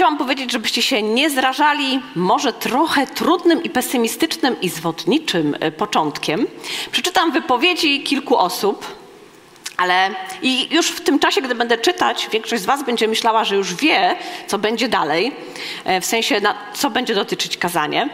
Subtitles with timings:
[0.00, 6.46] chciałam powiedzieć, żebyście się nie zrażali może trochę trudnym i pesymistycznym i zwodniczym e, początkiem.
[6.92, 8.86] Przeczytam wypowiedzi kilku osób,
[9.76, 10.10] ale
[10.42, 13.74] i już w tym czasie, gdy będę czytać, większość z Was będzie myślała, że już
[13.74, 14.16] wie,
[14.46, 15.32] co będzie dalej,
[15.84, 18.08] e, w sensie, na, co będzie dotyczyć kazanie,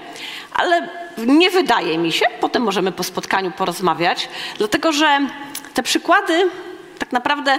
[0.55, 4.29] ale nie wydaje mi się, potem możemy po spotkaniu porozmawiać,
[4.59, 5.21] dlatego że
[5.75, 6.51] te przykłady
[6.99, 7.59] tak naprawdę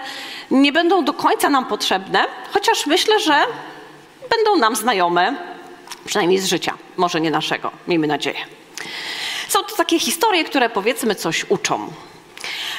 [0.51, 3.35] nie będą do końca nam potrzebne, chociaż myślę, że
[4.29, 5.35] będą nam znajome,
[6.05, 8.39] przynajmniej z życia, może nie naszego, miejmy nadzieję.
[9.47, 11.89] Są to takie historie, które powiedzmy coś uczą.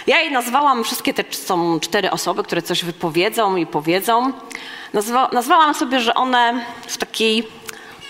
[0.07, 4.33] Ja je nazwałam, wszystkie te są cztery osoby, które coś wypowiedzą i powiedzą.
[4.93, 7.49] Nazwa, nazwałam sobie, że one w takiej,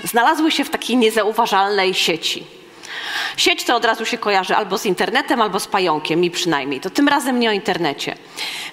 [0.05, 2.46] znalazły się w takiej niezauważalnej sieci.
[3.36, 6.80] Sieć to od razu się kojarzy albo z internetem, albo z pająkiem, mi przynajmniej.
[6.80, 8.16] To tym razem nie o internecie.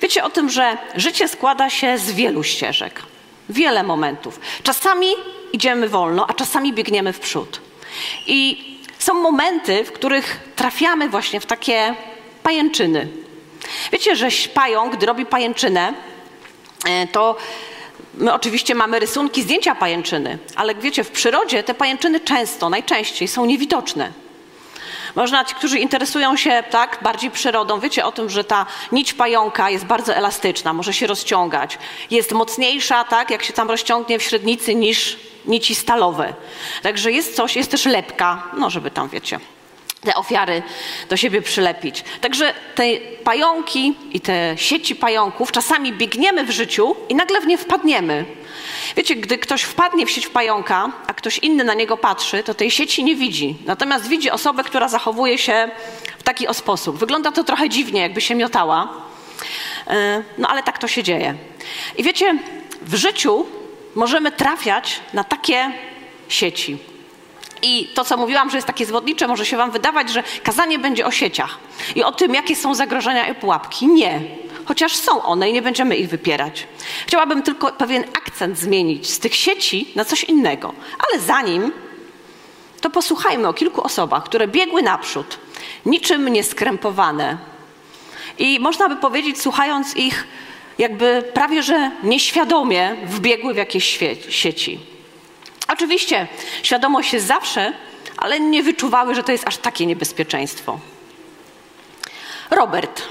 [0.02, 3.02] Wiecie o tym, że życie składa się z wielu ścieżek,
[3.50, 4.40] wiele momentów.
[4.64, 5.08] Czasami
[5.54, 7.62] idziemy wolno, a czasami biegniemy w przód.
[8.28, 8.66] I
[9.00, 11.96] są momenty, w których trafiamy właśnie w takie
[12.44, 13.08] pajęczyny.
[13.92, 15.94] Wiecie, że pająk, gdy robi pajęczynę,
[16.86, 17.36] e, to
[18.14, 23.46] my oczywiście mamy rysunki, zdjęcia pajęczyny, ale wiecie, w przyrodzie te pajęczyny często, najczęściej są
[23.46, 24.25] niewidoczne.
[25.16, 29.70] Można, ci, którzy interesują się tak bardziej przyrodą, wiecie o tym, że ta nić pająka
[29.70, 31.78] jest bardzo elastyczna, może się rozciągać.
[32.12, 36.34] Jest mocniejsza, tak, jak się tam rozciągnie w średnicy niż nici stalowe.
[36.82, 39.40] Także jest coś, jest też lepka, no żeby tam, wiecie,
[40.06, 40.64] te ofiary
[41.10, 42.04] do siebie przylepić.
[42.22, 42.84] Także te
[43.24, 48.26] pająki i te sieci pająków czasami biegniemy w życiu i nagle w nie wpadniemy.
[48.96, 52.72] Wiecie, gdy ktoś wpadnie w sieć pająka, a ktoś inny na niego patrzy, to tej
[52.72, 53.56] sieci nie widzi.
[53.66, 55.70] Natomiast widzi osobę, która zachowuje się
[56.18, 56.98] w taki sposób.
[56.98, 58.94] Wygląda to trochę dziwnie, jakby się miotała.
[59.88, 61.36] E, no ale tak to się dzieje.
[61.98, 62.38] I wiecie,
[62.82, 63.46] w życiu
[63.96, 65.72] możemy trafiać na takie
[66.30, 66.78] sieci.
[67.66, 71.06] I to, co mówiłam, że jest takie zwodnicze, może się Wam wydawać, że kazanie będzie
[71.06, 71.60] o sieciach
[71.96, 73.88] i o tym, jakie są zagrożenia i pułapki.
[73.88, 74.22] Nie,
[74.66, 76.68] chociaż są one i nie będziemy ich wypierać.
[77.08, 80.74] Chciałabym tylko pewien akcent zmienić z tych sieci na coś innego.
[81.08, 81.72] Ale zanim,
[82.82, 85.38] to posłuchajmy o kilku osobach, które biegły naprzód,
[85.86, 87.38] niczym nieskrępowane.
[88.40, 90.28] I można by powiedzieć, słuchając ich,
[90.78, 94.95] jakby prawie że nieświadomie wbiegły w jakieś sieci.
[95.68, 96.28] Oczywiście
[96.64, 97.74] świadomość jest zawsze,
[98.18, 100.80] ale nie wyczuwały, że to jest aż takie niebezpieczeństwo.
[102.50, 103.02] Robert.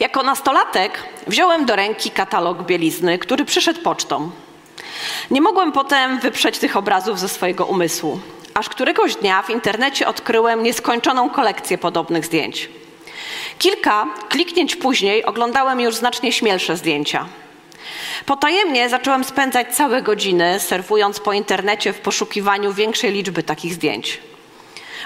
[0.00, 4.30] Jako nastolatek wziąłem do ręki katalog bielizny, który przyszedł pocztą.
[5.30, 8.20] Nie mogłem potem wyprzeć tych obrazów ze swojego umysłu,
[8.54, 12.68] aż któregoś dnia w internecie odkryłem nieskończoną kolekcję podobnych zdjęć.
[13.58, 17.26] Kilka kliknięć później oglądałem już znacznie śmielsze zdjęcia.
[18.26, 24.20] Potajemnie zacząłem spędzać całe godziny surfując po internecie w poszukiwaniu większej liczby takich zdjęć.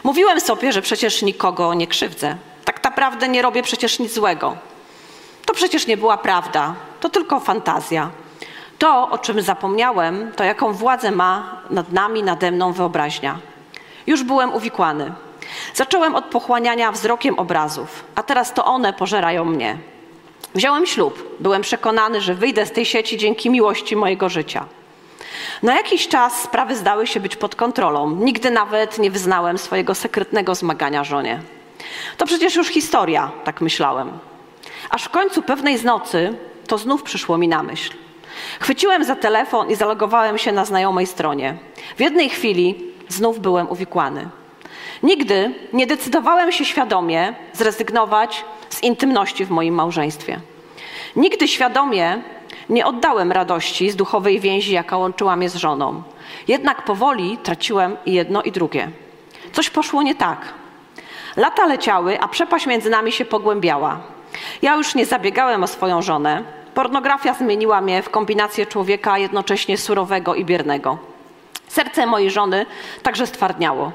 [0.04, 2.36] Mówiłem sobie, że przecież nikogo nie krzywdzę.
[2.64, 4.56] Tak naprawdę nie robię przecież nic złego.
[5.46, 8.10] To przecież nie była prawda, to tylko fantazja.
[8.78, 13.38] To, o czym zapomniałem, to jaką władzę ma nad nami, nade mną wyobraźnia.
[14.06, 15.12] Już byłem uwikłany.
[15.74, 19.78] Zacząłem od pochłaniania wzrokiem obrazów, a teraz to one pożerają mnie.
[20.54, 21.36] Wziąłem ślub.
[21.40, 24.66] Byłem przekonany, że wyjdę z tej sieci dzięki miłości mojego życia.
[25.62, 28.10] Na jakiś czas sprawy zdały się być pod kontrolą.
[28.10, 31.40] Nigdy nawet nie wyznałem swojego sekretnego zmagania żonie.
[32.16, 34.12] To przecież już historia, tak myślałem.
[34.90, 36.34] Aż w końcu pewnej z nocy
[36.66, 37.92] to znów przyszło mi na myśl.
[38.60, 41.56] Chwyciłem za telefon i zalogowałem się na znajomej stronie.
[41.96, 44.28] W jednej chwili znów byłem uwikłany.
[45.02, 50.40] Nigdy nie decydowałem się świadomie zrezygnować z intymności w moim małżeństwie.
[51.16, 52.22] Nigdy świadomie
[52.68, 56.02] nie oddałem radości z duchowej więzi, jaka łączyła mnie z żoną.
[56.48, 58.90] Jednak powoli traciłem jedno i drugie.
[59.52, 60.54] Coś poszło nie tak.
[61.36, 64.00] Lata leciały, a przepaść między nami się pogłębiała.
[64.62, 66.44] Ja już nie zabiegałem o swoją żonę.
[66.74, 70.98] Pornografia zmieniła mnie w kombinację człowieka jednocześnie surowego i biernego.
[71.68, 72.66] Serce mojej żony
[73.02, 73.92] także stwardniało.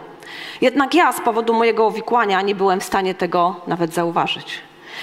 [0.62, 4.60] Jednak ja z powodu mojego uwikłania nie byłem w stanie tego nawet zauważyć.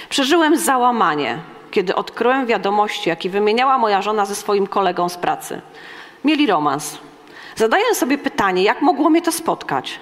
[0.09, 1.39] Przeżyłem załamanie,
[1.71, 5.61] kiedy odkryłem wiadomości, jakie wymieniała moja żona ze swoim kolegą z pracy.
[6.25, 6.99] Mieli romans.
[7.57, 10.01] Zadaję sobie pytanie, jak mogło mnie to spotkać?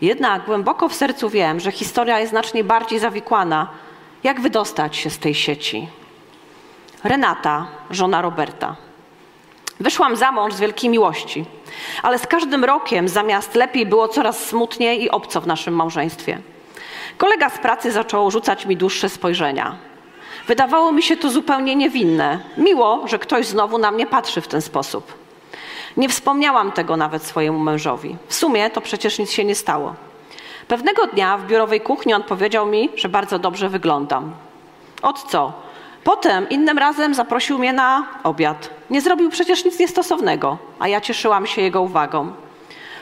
[0.00, 3.68] Jednak głęboko w sercu wiem, że historia jest znacznie bardziej zawikłana.
[4.24, 5.88] Jak wydostać się z tej sieci?
[7.04, 8.76] Renata, żona Roberta.
[9.80, 11.44] Wyszłam za mąż z wielkiej miłości,
[12.02, 16.38] ale z każdym rokiem zamiast lepiej było coraz smutniej i obco w naszym małżeństwie.
[17.18, 19.76] Kolega z pracy zaczął rzucać mi dłuższe spojrzenia.
[20.46, 22.40] Wydawało mi się to zupełnie niewinne.
[22.56, 25.14] Miło, że ktoś znowu na mnie patrzy w ten sposób.
[25.96, 28.16] Nie wspomniałam tego nawet swojemu mężowi.
[28.28, 29.94] W sumie to przecież nic się nie stało.
[30.68, 34.32] Pewnego dnia w biurowej kuchni on powiedział mi, że bardzo dobrze wyglądam.
[35.02, 35.52] Od co?
[36.04, 38.70] Potem innym razem zaprosił mnie na obiad.
[38.90, 42.32] Nie zrobił przecież nic niestosownego, a ja cieszyłam się jego uwagą.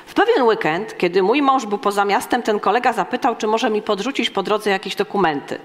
[0.06, 3.82] W pewien weekend, kiedy mój mąż był poza miastem, ten kolega zapytał, czy może mi
[3.82, 5.58] podrzucić po drodze jakieś dokumenty.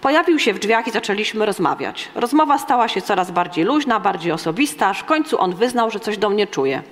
[0.00, 2.08] Pojawił się w drzwiach i zaczęliśmy rozmawiać.
[2.14, 6.18] Rozmowa stała się coraz bardziej luźna, bardziej osobista, aż w końcu on wyznał, że coś
[6.18, 6.82] do mnie czuje.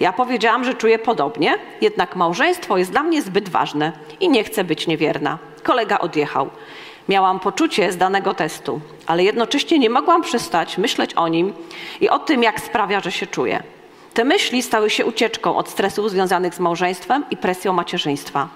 [0.00, 4.64] Ja powiedziałam, że czuję podobnie, jednak małżeństwo jest dla mnie zbyt ważne i nie chcę
[4.64, 5.38] być niewierna.
[5.62, 6.50] Kolega odjechał.
[7.10, 11.52] Miałam poczucie zdanego testu, ale jednocześnie nie mogłam przestać myśleć o nim
[12.00, 13.62] i o tym, jak sprawia, że się czuję.
[14.14, 18.48] Te myśli stały się ucieczką od stresów związanych z małżeństwem i presją macierzyństwa.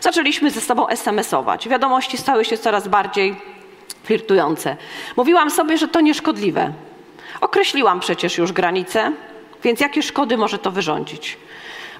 [0.00, 1.68] Zaczęliśmy ze sobą SMS-ować.
[1.68, 3.36] Wiadomości stały się coraz bardziej
[4.04, 4.76] flirtujące.
[5.16, 6.72] Mówiłam sobie, że to nieszkodliwe.
[7.40, 9.12] Określiłam przecież już granice,
[9.64, 11.38] więc jakie szkody może to wyrządzić?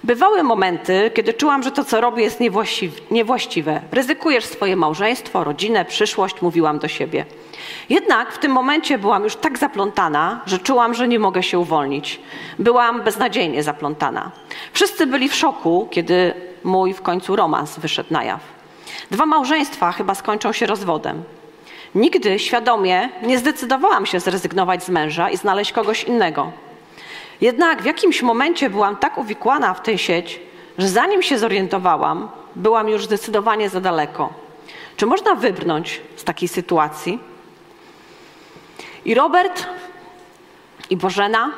[0.05, 2.41] Bywały momenty, kiedy czułam, że to, co robię, jest
[3.11, 3.81] niewłaściwe.
[3.93, 7.25] Ryzykujesz swoje małżeństwo, rodzinę, przyszłość, mówiłam do siebie.
[7.89, 12.21] Jednak w tym momencie byłam już tak zaplątana, że czułam, że nie mogę się uwolnić.
[12.59, 14.31] Byłam beznadziejnie zaplątana.
[14.73, 16.35] Wszyscy byli w szoku, kiedy
[16.65, 18.41] mój w końcu romans wyszedł na jaw.
[19.11, 21.23] Dwa małżeństwa chyba skończą się rozwodem.
[21.95, 26.53] Nigdy świadomie nie zdecydowałam się zrezygnować z męża i znaleźć kogoś innego.
[27.41, 30.41] Jednak w jakimś momencie byłam tak uwikłana w tę sieć,
[30.79, 34.33] że zanim się zorientowałam, byłam już zdecydowanie za daleko.
[34.97, 37.19] Czy można wybrnąć z takiej sytuacji?
[39.05, 39.67] I Robert
[40.91, 41.51] i Bożena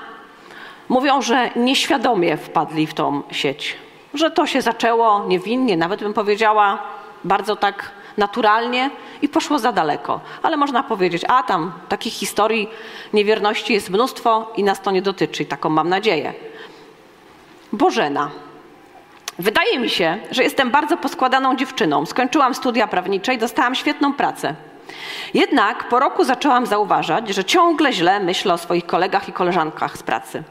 [0.89, 3.77] mówią, że nieświadomie wpadli w tą sieć,
[4.15, 6.83] że to się zaczęło niewinnie, nawet bym powiedziała
[7.25, 8.91] bardzo tak naturalnie
[9.23, 10.21] i poszło za daleko.
[10.43, 12.69] Ale można powiedzieć, a tam takich historii
[13.13, 16.35] niewierności jest mnóstwo i nas to nie dotyczy, taką mam nadzieję.
[17.73, 18.31] Bożena.
[19.39, 22.07] Wydaje mi się, że jestem bardzo poskładaną dziewczyną.
[22.07, 24.55] Skończyłam studia prawnicze i dostałam świetną pracę.
[25.35, 30.03] Jednak po roku zaczęłam zauważać, że ciągle źle myślę o swoich kolegach i koleżankach z
[30.03, 30.43] pracy.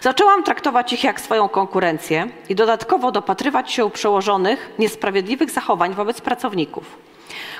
[0.00, 6.20] Zaczęłam traktować ich jak swoją konkurencję i dodatkowo dopatrywać się u przełożonych niesprawiedliwych zachowań wobec
[6.20, 6.84] pracowników.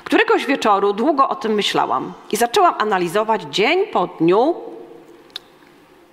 [0.03, 4.55] Któregoś wieczoru długo o tym myślałam i zaczęłam analizować dzień po dniu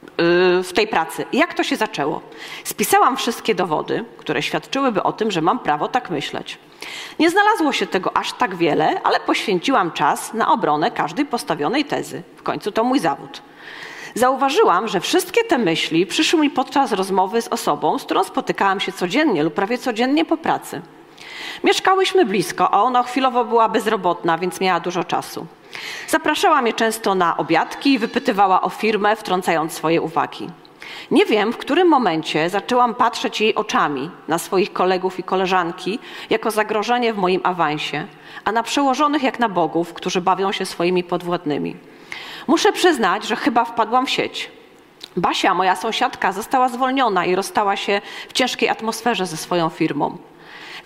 [0.02, 1.25] yy, w tej pracy.
[1.32, 2.20] Jak to się zaczęło?
[2.64, 6.58] Spisałam wszystkie dowody, które świadczyłyby o tym, że mam prawo tak myśleć.
[7.19, 12.23] Nie znalazło się tego aż tak wiele, ale poświęciłam czas na obronę każdej postawionej tezy.
[12.37, 13.43] W końcu to mój zawód.
[14.19, 18.93] Zauważyłam, że wszystkie te myśli przyszły mi podczas rozmowy z osobą, z którą spotykałam się
[18.93, 20.82] codziennie lub prawie codziennie po pracy.
[21.65, 25.47] Mieszkałyśmy blisko, a ona chwilowo była bezrobotna, więc miała dużo czasu.
[26.09, 30.50] Zapraszała mnie często na obiadki i wypytywała o firmę, wtrącając swoje uwagi.
[31.11, 35.99] Nie wiem, w którym momencie zaczęłam patrzeć jej oczami na swoich kolegów i koleżanki
[36.31, 38.06] jako zagrożenie w moim awansie,
[38.44, 41.76] a na przełożonych jak na bogów, którzy bawią się swoimi podwładnymi.
[42.49, 44.50] Muszę przyznać, że chyba wpadłam w sieć.
[45.17, 50.19] Basia, moja sąsiadka, została zwolniona i rozstała się w ciężkiej atmosferze ze swoją firmą.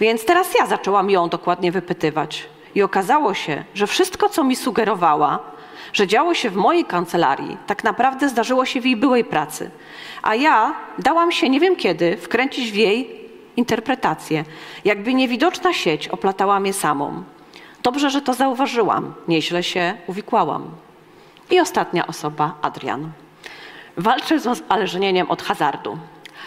[0.01, 2.49] Więc teraz ja zaczęłam ją dokładnie wypytywać.
[2.75, 5.39] I okazało się, że wszystko, co mi sugerowała,
[5.93, 9.71] że działo się w mojej kancelarii, tak naprawdę zdarzyło się w jej byłej pracy.
[10.23, 14.45] A ja dałam się nie wiem kiedy wkręcić w jej interpretację.
[14.85, 17.23] Jakby niewidoczna sieć oplatała mnie samą.
[17.83, 19.15] Dobrze, że to zauważyłam.
[19.29, 20.71] Nieźle się uwikłałam.
[21.53, 23.13] I ostatnia osoba, Adrian.
[23.97, 25.99] Walczę z uzależnieniem od hazardu.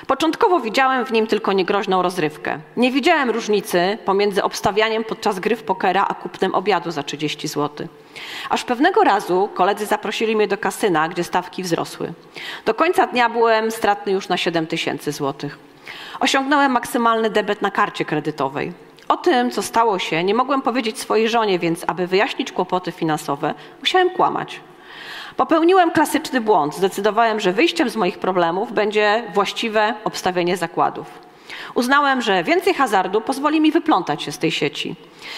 [0.07, 2.59] Początkowo widziałem w nim tylko niegroźną rozrywkę.
[2.77, 7.87] Nie widziałem różnicy pomiędzy obstawianiem podczas gry w pokera a kupnem obiadu za 30 zł.
[8.49, 12.13] Aż pewnego razu koledzy zaprosili mnie do kasyna, gdzie stawki wzrosły.
[12.65, 15.59] Do końca dnia byłem stratny już na 7 tysięcy złotych.
[16.19, 18.73] Osiągnąłem maksymalny debet na karcie kredytowej.
[19.07, 23.53] O tym, co stało się, nie mogłem powiedzieć swojej żonie, więc aby wyjaśnić kłopoty finansowe,
[23.79, 24.61] musiałem kłamać.
[25.37, 26.75] Popełniłem klasyczny błąd.
[26.75, 31.25] Zdecydowałem, że wyjściem z moich problemów będzie właściwe obstawienie zakładów.
[31.73, 34.95] Uznałem, że więcej hazardu pozwoli mi wyplątać się z tej sieci.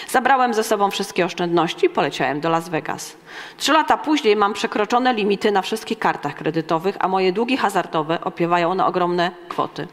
[0.08, 3.16] Zabrałem ze sobą wszystkie oszczędności i poleciałem do Las Vegas.
[3.56, 8.74] Trzy lata później mam przekroczone limity na wszystkich kartach kredytowych, a moje długi hazardowe opiewają
[8.74, 9.86] na ogromne kwoty.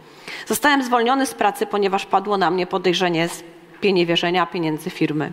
[0.48, 3.30] Zostałem zwolniony z pracy, ponieważ padło na mnie podejrzenie
[3.82, 5.32] pieniewierzenia pieniędzy firmy.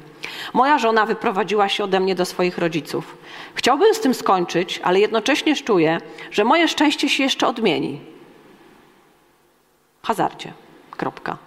[0.52, 3.16] Moja żona wyprowadziła się ode mnie do swoich rodziców.
[3.54, 8.00] Chciałbym z tym skończyć, ale jednocześnie czuję, że moje szczęście się jeszcze odmieni.
[10.02, 10.52] Hazardzie.
[10.90, 11.38] Kropka.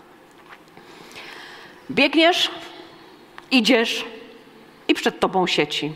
[1.92, 2.52] Biegniesz,
[3.52, 4.06] idziesz
[4.88, 5.94] i przed tobą sieci.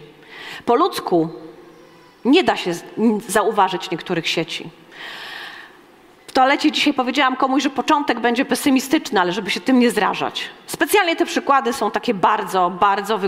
[0.65, 1.29] Po ludzku
[2.25, 2.71] nie da się
[3.27, 4.69] zauważyć niektórych sieci.
[6.29, 10.49] W toalecie dzisiaj powiedziałam komuś, że początek będzie pesymistyczny, ale żeby się tym nie zrażać.
[10.65, 13.19] Specjalnie te przykłady są takie bardzo, bardzo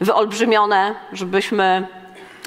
[0.00, 1.86] wyolbrzymione, żebyśmy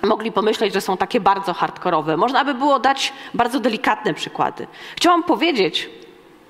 [0.03, 2.17] mogli pomyśleć, że są takie bardzo hardkorowe.
[2.17, 4.67] Można by było dać bardzo delikatne przykłady.
[4.95, 5.89] Chciałam powiedzieć,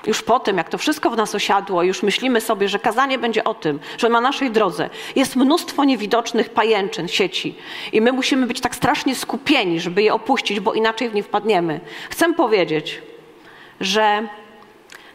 [0.08, 3.44] już po tym, jak to wszystko w nas osiadło, już myślimy sobie, że kazanie będzie
[3.44, 7.56] o tym, że na naszej drodze jest mnóstwo niewidocznych pajęczyn, sieci
[7.92, 11.80] i my musimy być tak strasznie skupieni, żeby je opuścić, bo inaczej w nie wpadniemy.
[12.10, 13.02] Chcę powiedzieć,
[13.82, 14.28] że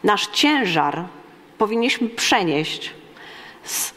[0.03, 1.03] nasz ciężar
[1.57, 2.93] powinniśmy przenieść
[3.63, 3.93] z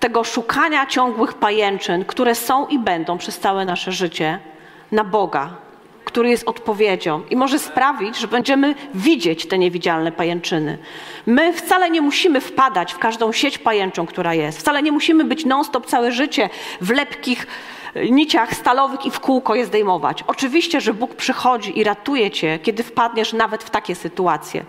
[0.00, 4.38] tego szukania ciągłych pajęczyn, które są i będą przez całe nasze życie,
[4.92, 5.50] na Boga,
[6.04, 10.78] który jest odpowiedzią i może sprawić, że będziemy widzieć te niewidzialne pajęczyny.
[11.26, 14.58] My wcale nie musimy wpadać w każdą sieć pajęczą, która jest.
[14.58, 17.46] Wcale nie musimy być non-stop całe życie w lepkich
[18.10, 20.24] niciach stalowych i w kółko je zdejmować.
[20.26, 24.64] Oczywiście, że Bóg przychodzi i ratuje cię, kiedy wpadniesz nawet w takie sytuacje.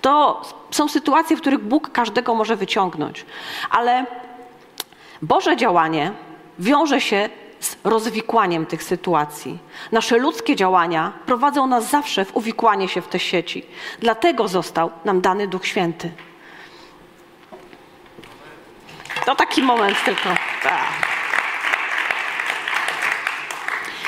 [0.00, 3.24] To są sytuacje, w których Bóg każdego może wyciągnąć.
[3.70, 4.06] Ale
[5.22, 6.12] Boże działanie
[6.58, 7.28] wiąże się
[7.60, 9.58] z rozwikłaniem tych sytuacji.
[9.92, 13.66] Nasze ludzkie działania prowadzą nas zawsze w uwikłanie się w te sieci.
[14.00, 16.10] Dlatego został nam dany Duch Święty.
[19.26, 20.28] To taki moment tylko.
[20.62, 21.16] Tak.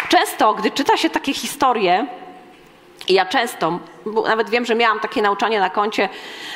[0.09, 2.07] Często, gdy czyta się takie historie,
[3.09, 3.79] i ja często,
[4.27, 6.09] nawet wiem, że miałam takie nauczanie na koncie,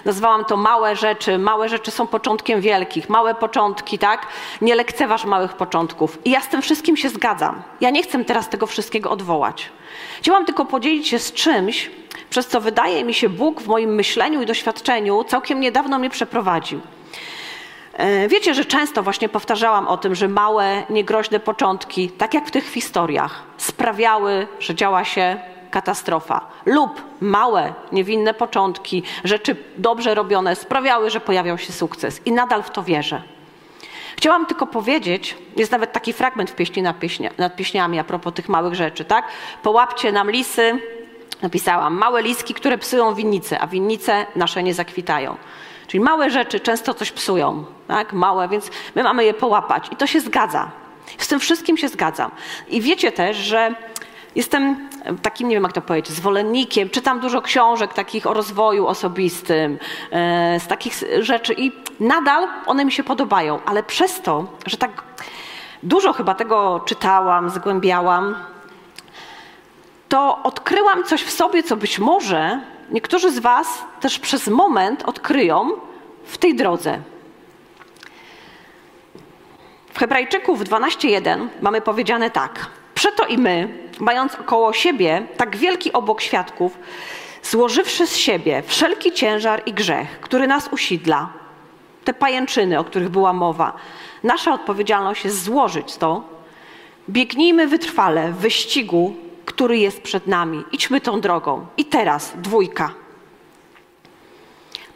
[0.04, 1.38] nazwałam to małe rzeczy.
[1.38, 3.09] Małe rzeczy są początkiem wielkich.
[3.09, 4.26] Małe początki, tak?
[4.61, 6.18] Nie lekceważ małych początków.
[6.25, 7.62] I ja z tym wszystkim się zgadzam.
[7.80, 9.68] Ja nie chcę teraz tego wszystkiego odwołać.
[10.18, 11.90] Chciałam tylko podzielić się z czymś,
[12.30, 16.80] przez co wydaje mi się Bóg w moim myśleniu i doświadczeniu całkiem niedawno mnie przeprowadził.
[17.92, 22.50] E, wiecie, że często właśnie powtarzałam o tym, że małe, niegroźne początki, tak jak w
[22.50, 26.40] tych historiach, sprawiały, że działa się katastrofa.
[26.66, 32.20] Lub małe, niewinne początki, rzeczy dobrze robione sprawiały, że pojawiał się sukces.
[32.25, 33.22] I nadal w to wierzę.
[34.16, 38.34] Chciałam tylko powiedzieć, jest nawet taki fragment w pieśni nad, pieśnia, nad pieśniami a propos
[38.34, 39.25] tych małych rzeczy, tak?
[39.62, 40.78] Połapcie nam lisy,
[41.42, 45.37] napisałam, małe liski, które psują winnice, a winnice nasze nie zakwitają.
[45.87, 48.12] Czyli małe rzeczy często coś psują, tak?
[48.12, 49.88] Małe, więc my mamy je połapać.
[49.90, 50.70] I to się zgadza.
[51.18, 52.30] Z tym wszystkim się zgadzam.
[52.68, 53.75] I wiecie też, że
[54.34, 54.88] jestem
[55.22, 59.78] takim, nie wiem jak to powiedzieć, zwolennikiem, czytam dużo książek takich o rozwoju osobistym,
[60.11, 65.02] e, z takich rzeczy i nadal one mi się podobają, ale przez to, że tak
[65.82, 68.34] dużo chyba tego czytałam, zgłębiałam,
[70.08, 75.70] to odkryłam coś w sobie, co być może niektórzy z Was też przez moment odkryją
[76.25, 77.12] w tej drodze.
[79.92, 83.68] W Hebrajczyków 12:1 mamy powiedziane tak: Przeto i my,
[83.99, 86.78] mając około siebie tak wielki obok świadków,
[87.42, 91.28] złożywszy z siebie wszelki ciężar i grzech, który nas usidla,
[92.04, 93.72] te pajęczyny, o których była mowa,
[94.22, 96.22] nasza odpowiedzialność jest złożyć to.
[97.11, 100.64] Biegnijmy wytrwale w wyścigu, który jest przed nami.
[100.72, 101.66] Idźmy tą drogą.
[101.76, 102.92] I teraz dwójka.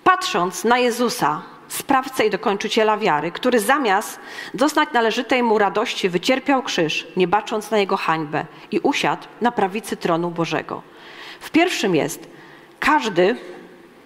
[0.05, 4.21] Patrząc na Jezusa, sprawcę i dokończyciela wiary, który zamiast
[4.55, 9.97] doznać należytej mu radości wycierpiał krzyż, nie bacząc na jego hańbę i usiadł na prawicy
[9.97, 10.83] tronu Bożego.
[11.41, 12.29] W pierwszym jest
[12.81, 13.37] każdy,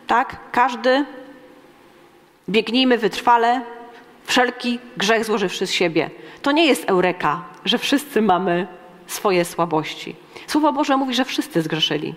[0.07, 1.05] tak, każdy,
[2.49, 3.61] biegnijmy wytrwale,
[4.25, 6.11] wszelki grzech złożywszy z siebie.
[6.43, 8.67] To nie jest eureka, że wszyscy mamy
[9.07, 10.17] swoje słabości.
[10.47, 12.15] Słowo Boże mówi, że wszyscy zgrzeszyli.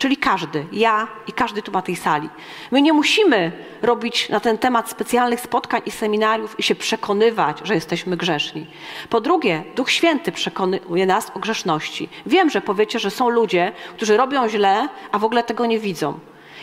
[0.00, 2.28] Czyli każdy, ja i każdy tu na tej sali.
[2.70, 3.52] My nie musimy
[3.82, 8.66] robić na ten temat specjalnych spotkań i seminariów i się przekonywać, że jesteśmy grzeszni.
[9.10, 12.08] Po drugie, Duch Święty przekonuje nas o grzeszności.
[12.26, 16.18] Wiem, że powiecie, że są ludzie, którzy robią źle, a w ogóle tego nie widzą.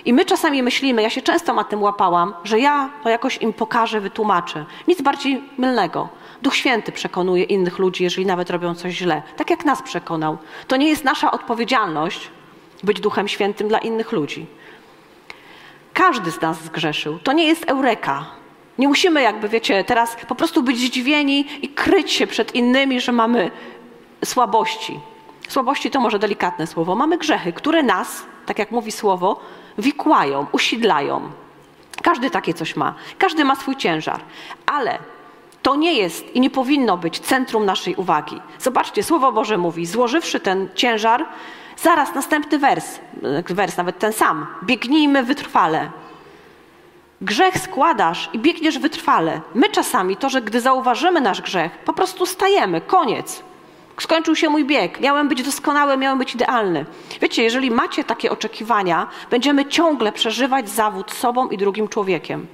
[0.05, 3.53] I my czasami myślimy, ja się często na tym łapałam, że ja to jakoś im
[3.53, 4.65] pokażę, wytłumaczę.
[4.87, 6.09] Nic bardziej mylnego.
[6.41, 9.21] Duch Święty przekonuje innych ludzi, jeżeli nawet robią coś źle.
[9.35, 10.37] Tak jak nas przekonał.
[10.67, 12.31] To nie jest nasza odpowiedzialność,
[12.83, 14.45] być Duchem Świętym dla innych ludzi.
[15.93, 17.19] Każdy z nas zgrzeszył.
[17.19, 18.25] To nie jest eureka.
[18.77, 23.11] Nie musimy, jakby wiecie, teraz po prostu być zdziwieni i kryć się przed innymi, że
[23.11, 23.51] mamy
[24.25, 24.99] słabości.
[25.47, 26.95] Słabości to może delikatne słowo.
[26.95, 29.39] Mamy grzechy, które nas, tak jak mówi słowo,
[29.77, 31.29] wikłają, usidlają.
[32.03, 32.93] Każdy takie coś ma.
[33.17, 34.19] Każdy ma swój ciężar.
[34.65, 34.99] Ale
[35.61, 38.41] to nie jest i nie powinno być centrum naszej uwagi.
[38.59, 41.25] Zobaczcie, Słowo Boże mówi, złożywszy ten ciężar,
[41.77, 42.99] Zaraz następny wers,
[43.49, 44.47] wers nawet ten sam.
[44.63, 45.89] Biegnijmy wytrwale.
[47.21, 49.41] Grzech składasz i biegniesz wytrwale.
[49.55, 53.43] My czasami to, że gdy zauważymy nasz grzech, po prostu stajemy, koniec.
[53.99, 56.85] Skończył się mój bieg, miałem być doskonały, miałem być idealny.
[57.21, 62.47] Wiecie, jeżeli macie takie oczekiwania, będziemy ciągle przeżywać zawód sobą i drugim człowiekiem.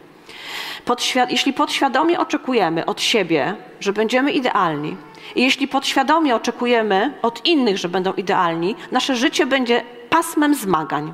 [1.30, 4.98] Jeśli podświadomie oczekujemy od siebie, że będziemy idealni,
[5.36, 11.14] i jeśli podświadomie oczekujemy od innych, że będą idealni, nasze życie będzie pasmem zmagań.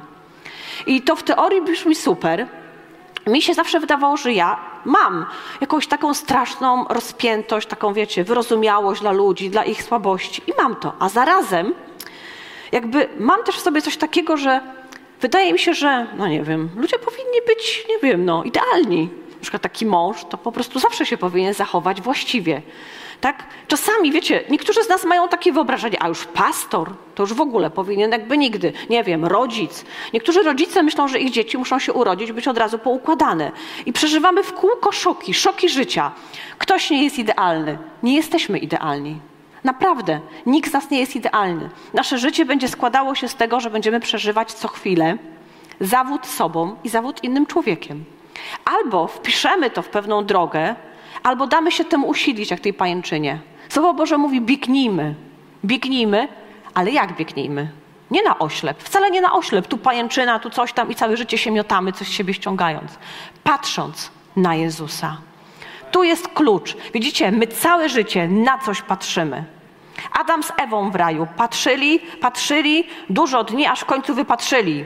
[0.86, 2.48] I to w teorii brzmi super.
[3.28, 5.26] Mi się zawsze wydawało, że ja mam
[5.62, 10.42] jakąś taką straszną rozpiętość, taką, wiecie, wyrozumiałość dla ludzi, dla ich słabości.
[10.48, 10.94] I mam to.
[11.00, 11.74] A zarazem,
[12.72, 14.62] jakby mam też w sobie coś takiego, że
[15.22, 19.10] wydaje mi się, że, no nie wiem, ludzie powinni być, nie wiem, no, idealni.
[19.36, 22.62] Na przykład taki mąż to po prostu zawsze się powinien zachować właściwie.
[23.22, 23.44] Tak?
[23.68, 27.70] Czasami, wiecie, niektórzy z nas mają takie wyobrażenie, a już pastor to już w ogóle
[27.70, 29.86] powinien jakby nigdy, nie wiem, rodzic.
[30.14, 33.52] Niektórzy rodzice myślą, że ich dzieci muszą się urodzić, być od razu poukładane.
[33.86, 36.12] I przeżywamy w kółko szoki, szoki życia.
[36.58, 37.78] Ktoś nie jest idealny.
[38.04, 39.20] Nie jesteśmy idealni.
[39.64, 41.70] Naprawdę, nikt z nas nie jest idealny.
[41.94, 45.18] Nasze życie będzie składało się z tego, że będziemy przeżywać co chwilę
[45.80, 48.04] zawód sobą i zawód innym człowiekiem.
[48.66, 50.76] Albo wpiszemy to w pewną drogę,
[51.24, 53.40] albo damy się temu usilić, jak tej pajęczynie.
[53.70, 55.16] Słowo Boże mówi: biegnijmy,
[55.66, 56.28] biegnijmy,
[56.74, 57.72] ale jak biegnijmy?
[58.12, 59.68] Nie na oślep, wcale nie na oślep.
[59.68, 62.92] Tu pajęczyna, tu coś tam i całe życie się miotamy, coś z siebie ściągając.
[63.44, 65.18] Patrząc na Jezusa.
[65.92, 66.78] Tu jest klucz.
[66.94, 69.44] Widzicie, my całe życie na coś patrzymy.
[70.20, 74.86] Adam z Ewą w raju patrzyli, patrzyli dużo dni, aż w końcu wypatrzyli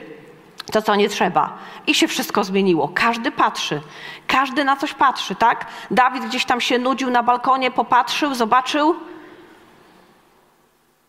[0.72, 1.58] to, co nie trzeba.
[1.88, 2.92] I się wszystko zmieniło.
[2.94, 3.82] Każdy patrzy.
[4.28, 5.66] Każdy na coś patrzy, tak?
[5.92, 8.96] Dawid gdzieś tam się nudził na balkonie, popatrzył, zobaczył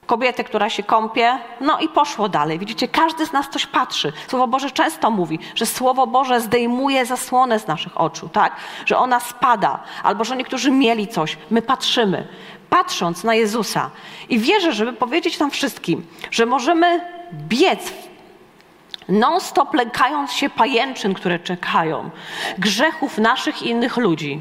[0.06, 2.58] kobietę, która się kąpie, no i poszło dalej.
[2.58, 4.12] Widzicie, każdy z nas coś patrzy.
[4.28, 8.56] Słowo Boże często mówi, że Słowo Boże zdejmuje zasłonę z naszych oczu, tak?
[8.87, 11.38] Że ona spada, albo że niektórzy mieli coś.
[11.50, 12.28] My patrzymy,
[12.70, 13.90] patrząc na Jezusa.
[14.28, 17.00] I wierzę, żeby powiedzieć nam wszystkim, że możemy
[17.32, 17.92] biec
[19.08, 22.11] non-stop lękając się pajęczyn, które czekają,
[22.59, 24.40] grzechów naszych i innych ludzi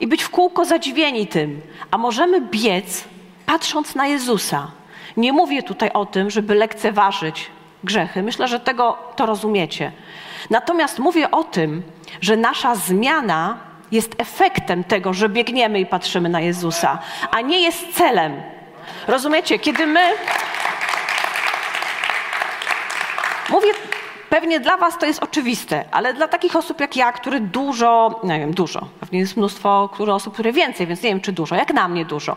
[0.00, 3.04] i być w kółko zadziwieni tym, a możemy biec
[3.46, 4.70] patrząc na Jezusa.
[5.16, 7.50] Nie mówię tutaj o tym, żeby lekceważyć
[7.84, 8.22] grzechy.
[8.22, 9.92] Myślę, że tego to rozumiecie.
[10.50, 11.82] Natomiast mówię o tym,
[12.20, 13.58] że nasza zmiana
[13.92, 16.98] jest efektem tego, że biegniemy i patrzymy na Jezusa,
[17.30, 18.42] a nie jest celem.
[19.06, 19.58] Rozumiecie?
[19.58, 20.00] Kiedy my
[23.50, 23.68] Mówię,
[24.30, 28.38] pewnie dla Was to jest oczywiste, ale dla takich osób jak ja, które dużo, nie
[28.38, 31.74] wiem, dużo, pewnie jest mnóstwo które osób, które więcej, więc nie wiem, czy dużo, jak
[31.74, 32.36] na mnie dużo,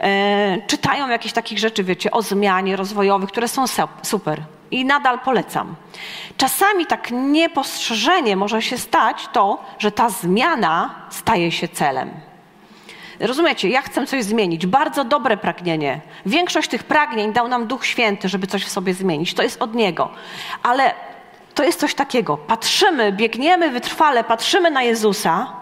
[0.00, 3.64] e, czytają jakieś takich rzeczy, wiecie, o zmianie rozwojowych, które są
[4.02, 5.74] super i nadal polecam.
[6.36, 12.10] Czasami tak niepostrzeżenie może się stać to, że ta zmiana staje się celem.
[13.20, 14.66] Rozumiecie, ja chcę coś zmienić.
[14.66, 16.00] Bardzo dobre pragnienie.
[16.26, 19.34] Większość tych pragnień dał nam Duch Święty, żeby coś w sobie zmienić.
[19.34, 20.10] To jest od Niego.
[20.62, 20.94] Ale
[21.54, 22.36] to jest coś takiego.
[22.36, 25.52] Patrzymy, biegniemy wytrwale, patrzymy na Jezusa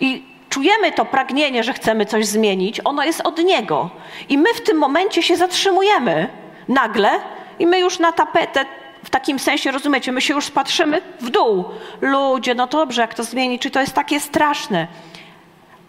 [0.00, 2.80] i czujemy to pragnienie, że chcemy coś zmienić.
[2.84, 3.90] Ono jest od Niego.
[4.28, 6.28] I my w tym momencie się zatrzymujemy
[6.68, 7.10] nagle
[7.58, 8.64] i my już na tapetę
[9.04, 11.64] w takim sensie, rozumiecie, my się już spatrzymy w dół.
[12.00, 14.86] Ludzie, no dobrze, jak to zmieni, czy to jest takie straszne?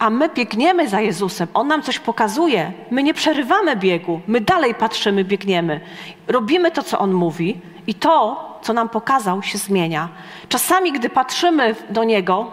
[0.00, 2.72] a my biegniemy za Jezusem, On nam coś pokazuje.
[2.90, 5.80] My nie przerywamy biegu, my dalej patrzymy, biegniemy.
[6.28, 10.08] Robimy to, co On mówi i to, co nam pokazał, się zmienia.
[10.48, 12.52] Czasami, gdy patrzymy do Niego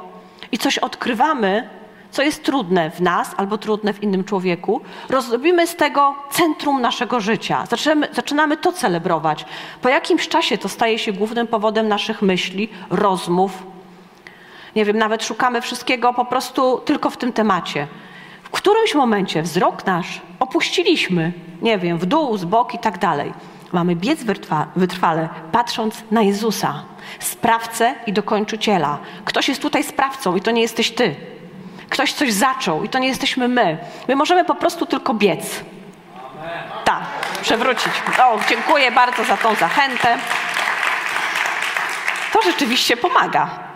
[0.52, 1.70] i coś odkrywamy,
[2.12, 7.20] co jest trudne w nas albo trudne w innym człowieku, rozrobimy z tego centrum naszego
[7.20, 7.66] życia.
[7.70, 9.46] Zaczynamy, zaczynamy to celebrować.
[9.82, 13.64] Po jakimś czasie to staje się głównym powodem naszych myśli, rozmów,
[14.76, 17.88] nie wiem, nawet szukamy wszystkiego po prostu tylko w tym temacie.
[18.44, 23.34] W którymś momencie wzrok nasz opuściliśmy, nie wiem, w dół, z bok i tak dalej.
[23.72, 24.20] Mamy biec
[24.76, 26.84] wytrwale, patrząc na Jezusa,
[27.20, 28.98] sprawcę i dokończyciela.
[29.26, 31.16] Ktoś jest tutaj sprawcą i to nie jesteś ty.
[31.90, 33.78] Ktoś coś zaczął i to nie jesteśmy my.
[34.08, 35.64] My możemy po prostu tylko biec.
[36.86, 37.04] Tak,
[37.42, 37.94] przewrócić.
[38.24, 40.18] O, dziękuję bardzo za tą zachętę.
[42.34, 43.67] To rzeczywiście pomaga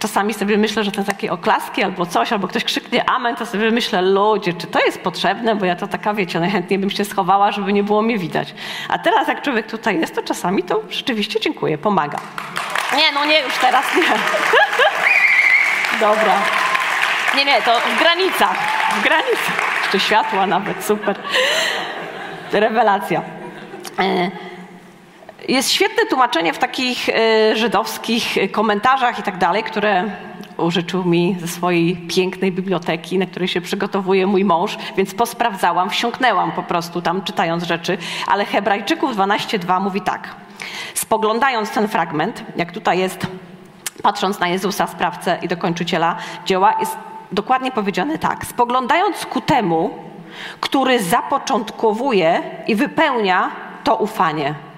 [0.00, 3.70] czasami sobie myślę, że to takie oklaski albo coś, albo ktoś krzyknie amen, to sobie
[3.70, 7.52] myślę, ludzie, czy to jest potrzebne, bo ja to taka, wiecie, najchętniej bym się schowała,
[7.52, 8.54] żeby nie było mnie widać.
[8.88, 12.18] A teraz jak człowiek tutaj jest, to czasami to rzeczywiście dziękuję, pomaga.
[12.96, 14.02] Nie, no nie, już teraz nie.
[16.00, 16.34] Dobra.
[17.36, 18.56] Nie, nie, to w granicach,
[18.98, 19.82] w granicach.
[19.82, 21.16] Jeszcze światła nawet, super.
[22.52, 23.22] Rewelacja.
[25.50, 30.04] E, jest świetne tłumaczenie w takich e, żydowskich komentarzach i tak dalej, które
[30.56, 36.52] użyczył mi ze swojej pięknej biblioteki, na której się przygotowuje mój mąż, więc posprawdzałam, wsiąknęłam
[36.52, 40.34] po prostu tam czytając rzeczy, ale Hebrajczyków 12.2 mówi tak.
[40.94, 43.26] Spoglądając ten fragment, jak tutaj jest,
[44.02, 46.96] patrząc na Jezusa, sprawcę i dokończyciela dzieła, jest
[47.32, 48.46] dokładnie powiedziane tak.
[48.46, 49.90] Spoglądając ku temu,
[50.60, 53.50] który zapoczątkowuje i wypełnia
[53.84, 54.69] to ufanie.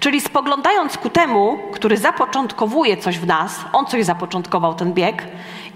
[0.00, 5.26] Czyli spoglądając ku temu, który zapoczątkowuje coś w nas, on coś zapoczątkował ten bieg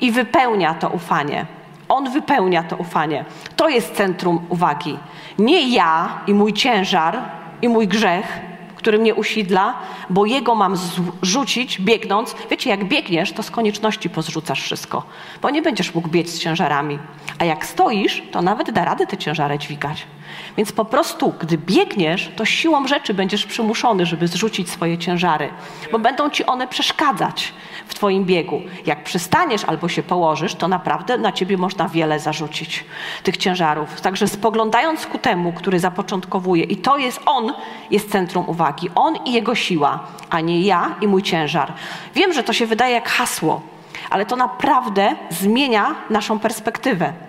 [0.00, 1.46] i wypełnia to ufanie.
[1.88, 3.24] On wypełnia to ufanie.
[3.57, 4.98] To jest centrum uwagi.
[5.38, 7.18] Nie ja i mój ciężar
[7.62, 8.40] i mój grzech,
[8.76, 9.74] który mnie usidla,
[10.11, 10.76] bo jego mam
[11.22, 12.37] zrzucić biegnąc.
[12.50, 15.02] Wiecie, jak biegniesz, to z konieczności pozrzucasz wszystko,
[15.42, 16.98] bo nie będziesz mógł biec z ciężarami.
[17.38, 20.07] A jak stoisz, to nawet da radę te ciężary dźwigać.
[20.56, 25.48] Więc po prostu, gdy biegniesz, to siłą rzeczy będziesz przymuszony, żeby zrzucić swoje ciężary,
[25.92, 27.52] bo będą ci one przeszkadzać
[27.86, 28.62] w Twoim biegu.
[28.86, 32.84] Jak przystaniesz albo się położysz, to naprawdę na Ciebie można wiele zarzucić
[33.22, 34.00] tych ciężarów.
[34.00, 37.52] Także spoglądając ku temu, który zapoczątkowuje, i to jest On,
[37.90, 38.90] jest centrum uwagi.
[38.94, 41.72] On i Jego siła, a nie ja i mój ciężar.
[42.14, 43.62] Wiem, że to się wydaje jak hasło,
[44.10, 47.27] ale to naprawdę zmienia naszą perspektywę.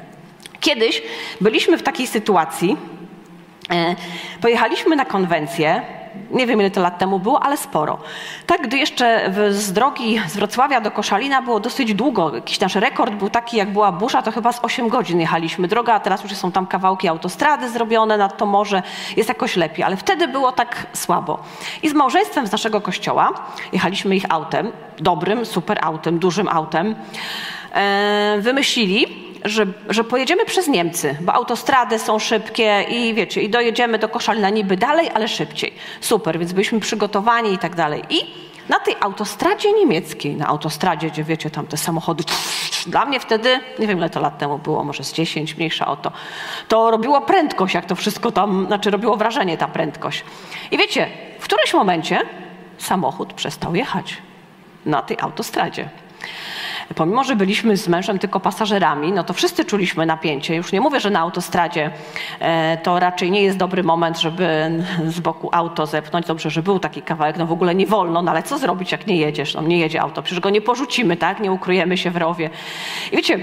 [0.59, 1.01] Kiedyś
[1.41, 2.77] byliśmy w takiej sytuacji,
[3.71, 3.95] e,
[4.41, 5.81] pojechaliśmy na konwencję,
[6.31, 7.97] nie wiem ile to lat temu było, ale sporo.
[8.45, 13.13] Tak, gdy jeszcze z drogi z Wrocławia do Koszalina było dosyć długo, jakiś nasz rekord
[13.13, 16.33] był taki, jak była burza, to chyba z 8 godzin jechaliśmy droga, a teraz już
[16.33, 18.83] są tam kawałki autostrady zrobione nad to morze,
[19.17, 21.39] jest jakoś lepiej, ale wtedy było tak słabo.
[21.83, 23.33] I z małżeństwem z naszego kościoła
[23.73, 26.95] jechaliśmy ich autem, dobrym, super autem, dużym autem,
[27.73, 33.99] e, wymyślili, że, że pojedziemy przez Niemcy, bo autostrady są szybkie i wiecie, i dojedziemy
[33.99, 35.73] do Koszalina niby dalej, ale szybciej.
[36.01, 38.03] Super, więc byliśmy przygotowani i tak dalej.
[38.09, 42.23] I na tej autostradzie niemieckiej, na autostradzie, gdzie wiecie, tam te samochody,
[42.87, 45.95] dla mnie wtedy, nie wiem ile to lat temu było, może z 10, mniejsza o
[45.95, 46.11] to,
[46.67, 50.23] to robiło prędkość, jak to wszystko tam, znaczy robiło wrażenie ta prędkość.
[50.71, 51.07] I wiecie,
[51.39, 52.21] w którymś momencie
[52.77, 54.17] samochód przestał jechać
[54.85, 55.89] na tej autostradzie
[56.95, 60.55] pomimo, że byliśmy z mężem tylko pasażerami, no to wszyscy czuliśmy napięcie.
[60.55, 61.91] Już nie mówię, że na autostradzie
[62.39, 64.71] e, to raczej nie jest dobry moment, żeby
[65.07, 66.25] z boku auto zepnąć.
[66.25, 69.07] Dobrze, że był taki kawałek, no w ogóle nie wolno, no ale co zrobić, jak
[69.07, 69.53] nie jedziesz?
[69.53, 71.39] No nie jedzie auto, przecież go nie porzucimy, tak?
[71.39, 72.49] Nie ukryjemy się w rowie.
[73.11, 73.39] I wiecie,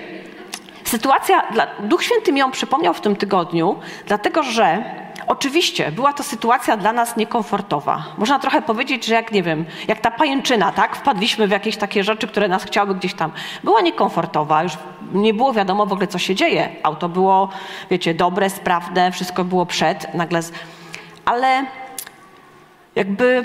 [0.85, 1.43] sytuacja,
[1.81, 4.85] Duch Święty mi ją przypomniał w tym tygodniu, dlatego że
[5.27, 8.05] Oczywiście była to sytuacja dla nas niekomfortowa.
[8.19, 10.97] Można trochę powiedzieć, że jak nie wiem, jak ta pajęczyna, tak?
[10.97, 13.33] Wpadliśmy w jakieś takie rzeczy, które nas chciały gdzieś tam.
[13.65, 14.73] Była niekomfortowa, już
[15.13, 16.69] nie było wiadomo w ogóle, co się dzieje.
[16.83, 17.49] Auto było,
[17.91, 20.43] wiecie, dobre, sprawne, wszystko było przed, nagle.
[20.43, 20.53] Z...
[21.25, 21.67] Ale
[22.95, 23.45] jakby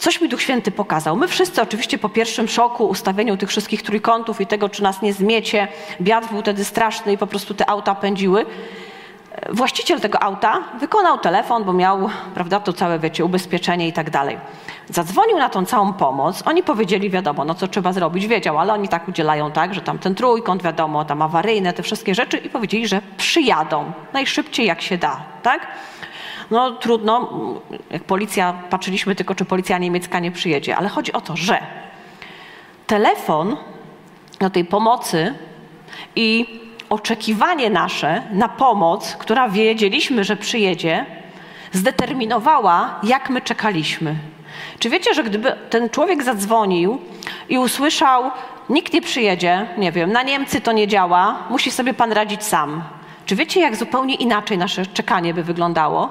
[0.00, 1.16] Coś mi Duch Święty pokazał.
[1.16, 5.12] My wszyscy oczywiście po pierwszym szoku, ustawieniu tych wszystkich trójkątów i tego, czy nas nie
[5.12, 5.68] zmiecie,
[6.00, 8.46] wiatr był wtedy straszny i po prostu te auta pędziły.
[9.52, 14.38] Właściciel tego auta wykonał telefon, bo miał, prawda, to całe, wiecie, ubezpieczenie i tak dalej.
[14.88, 16.42] Zadzwonił na tą całą pomoc.
[16.46, 19.98] Oni powiedzieli, wiadomo, no co trzeba zrobić, wiedział, ale oni tak udzielają, tak, że tam
[19.98, 24.98] ten trójkąt, wiadomo, tam awaryjne, te wszystkie rzeczy i powiedzieli, że przyjadą najszybciej jak się
[24.98, 25.66] da, tak?
[26.50, 27.28] No trudno,
[27.90, 31.58] jak policja, patrzyliśmy tylko, czy policja niemiecka nie przyjedzie, ale chodzi o to, że
[32.86, 33.56] telefon
[34.40, 35.34] do tej pomocy
[36.16, 36.60] i
[36.90, 41.06] oczekiwanie nasze na pomoc, która wiedzieliśmy, że przyjedzie,
[41.72, 44.14] zdeterminowała, jak my czekaliśmy.
[44.78, 46.98] Czy wiecie, że gdyby ten człowiek zadzwonił
[47.48, 48.30] i usłyszał,
[48.68, 52.82] nikt nie przyjedzie, nie wiem, na Niemcy to nie działa, musi sobie pan radzić sam.
[53.26, 56.08] Czy wiecie, jak zupełnie inaczej nasze czekanie by wyglądało?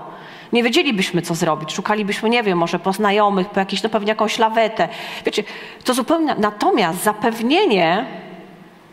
[0.53, 1.73] Nie wiedzielibyśmy, co zrobić.
[1.73, 4.89] Szukalibyśmy, nie wiem, może po znajomych, po jakiejś, no pewnie jakąś lawetę.
[5.25, 5.43] Wiecie,
[5.83, 6.35] to zupełnie.
[6.37, 8.05] Natomiast zapewnienie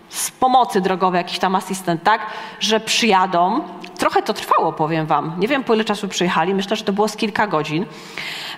[0.08, 2.26] z pomocy drogowej, jakiś tam asystent, tak,
[2.60, 3.60] że przyjadą.
[3.98, 5.32] Trochę to trwało, powiem wam.
[5.38, 6.54] Nie wiem, po ile czasu przyjechali.
[6.54, 7.86] Myślę, że to było z kilka godzin.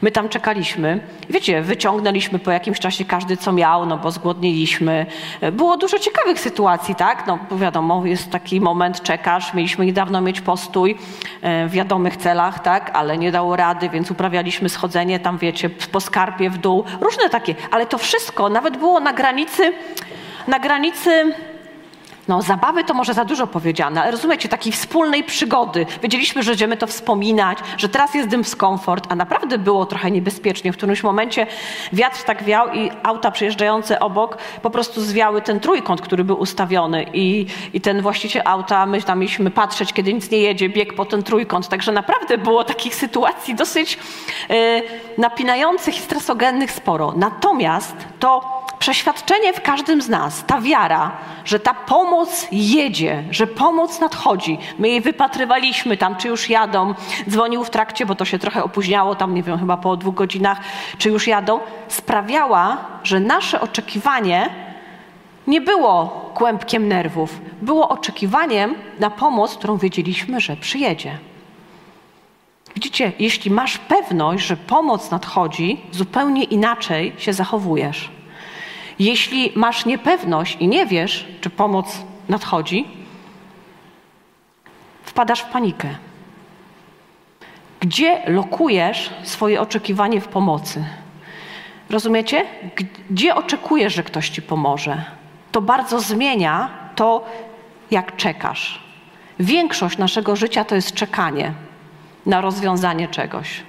[0.02, 1.00] My tam czekaliśmy.
[1.30, 5.06] Wiecie, wyciągnęliśmy po jakimś czasie każdy, co miał, no bo zgłodniliśmy.
[5.52, 7.26] Było dużo ciekawych sytuacji, tak?
[7.26, 9.54] No wiadomo, jest taki moment, czekasz.
[9.54, 10.98] Mieliśmy niedawno mieć postój
[11.42, 12.90] e, w wiadomych celach, tak?
[12.94, 16.84] Ale nie dało rady, więc uprawialiśmy schodzenie tam, wiecie, po skarpie w dół.
[17.00, 17.54] Różne takie.
[17.70, 19.72] Ale to wszystko nawet było na granicy
[20.48, 21.34] na granicy
[22.29, 25.87] no, zabawy to może za dużo powiedziane, ale rozumiecie, takiej wspólnej przygody.
[26.03, 30.73] Wiedzieliśmy, że będziemy to wspominać, że teraz jest dyskomfort, a naprawdę było trochę niebezpiecznie.
[30.73, 31.47] W którymś momencie
[31.93, 37.07] wiatr tak wiał i auta przejeżdżające obok po prostu zwiały ten trójkąt, który był ustawiony
[37.12, 41.05] i, i ten właściciel auta, my tam mieliśmy patrzeć, kiedy nic nie jedzie, bieg po
[41.05, 41.69] ten trójkąt.
[41.69, 43.99] Także naprawdę było takich sytuacji dosyć
[44.49, 44.57] yy,
[45.19, 47.12] napinających i stresogennych sporo.
[47.17, 51.11] Natomiast to przeświadczenie w każdym z nas, ta wiara,
[51.45, 51.75] że ta
[52.18, 54.59] pomoc jedzie, że pomoc nadchodzi.
[54.78, 56.94] My jej wypatrywaliśmy tam, czy już jadą.
[57.28, 60.61] Dzwonił w trakcie, bo to się trochę opóźniało, tam nie wiem, chyba po dwóch godzinach,
[60.98, 61.61] czy już jadą.
[61.88, 64.50] Sprawiała, że nasze oczekiwanie
[65.46, 71.18] nie było kłębkiem nerwów, było oczekiwaniem na pomoc, którą wiedzieliśmy, że przyjedzie.
[72.74, 78.17] Widzicie, jeśli masz pewność, że pomoc nadchodzi, zupełnie inaczej się zachowujesz.
[78.98, 82.87] Jeśli masz niepewność i nie wiesz, czy pomoc nadchodzi,
[85.02, 85.88] wpadasz w panikę.
[87.80, 90.84] Gdzie lokujesz swoje oczekiwanie w pomocy?
[91.90, 92.44] Rozumiecie?
[93.11, 95.04] Gdzie oczekujesz, że ktoś ci pomoże?
[95.52, 97.24] To bardzo zmienia to,
[97.90, 98.80] jak czekasz.
[99.40, 101.52] Większość naszego życia to jest czekanie
[102.26, 103.62] na rozwiązanie czegoś.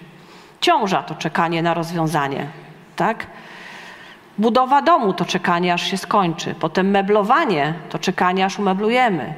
[0.61, 2.47] Ciąża to czekanie na rozwiązanie,
[2.95, 3.27] tak?
[4.39, 6.55] Budowa domu to czekanie, aż się skończy.
[6.59, 9.33] Potem meblowanie to czekanie, aż umeblujemy.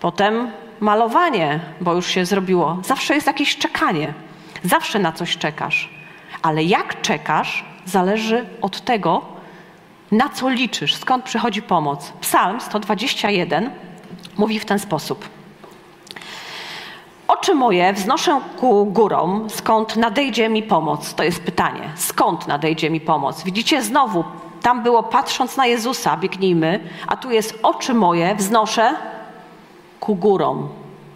[0.00, 2.78] Potem malowanie, bo już się zrobiło.
[2.84, 4.14] Zawsze jest jakieś czekanie.
[4.62, 5.90] Zawsze na coś czekasz.
[6.42, 9.22] Ale jak czekasz, zależy od tego,
[10.12, 12.12] na co liczysz, skąd przychodzi pomoc.
[12.20, 13.70] Psalm 121
[14.38, 15.28] mówi w ten sposób.
[17.30, 21.14] Oczy moje wznoszę ku górom, skąd nadejdzie mi pomoc?
[21.14, 21.92] To jest pytanie.
[21.96, 23.42] Skąd nadejdzie mi pomoc?
[23.42, 24.24] Widzicie, znowu,
[24.62, 28.94] tam było patrząc na Jezusa, biegnijmy, a tu jest oczy moje wznoszę
[30.00, 30.68] ku górom.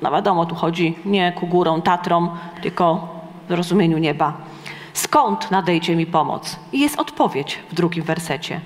[0.02, 2.30] No wiadomo, tu chodzi nie ku górom, Tatrom,
[2.62, 3.08] tylko
[3.48, 4.32] w rozumieniu nieba.
[4.92, 6.56] Skąd nadejdzie mi pomoc?
[6.72, 8.60] I jest odpowiedź w drugim wersecie.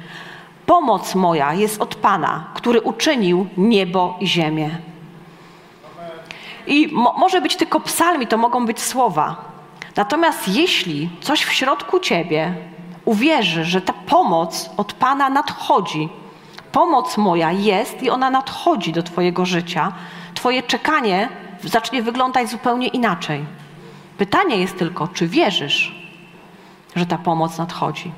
[0.66, 4.70] Pomoc moja jest od Pana, który uczynił niebo i ziemię.
[6.68, 9.36] I mo może być tylko psalm, to mogą być słowa.
[9.96, 12.54] Natomiast jeśli coś w środku ciebie
[13.04, 16.08] uwierzy, że ta pomoc od Pana nadchodzi,
[16.72, 19.92] pomoc moja jest i ona nadchodzi do Twojego życia,
[20.34, 21.28] Twoje czekanie
[21.64, 23.44] zacznie wyglądać zupełnie inaczej.
[24.18, 25.94] Pytanie jest tylko, czy wierzysz,
[26.96, 28.12] że ta pomoc nadchodzi.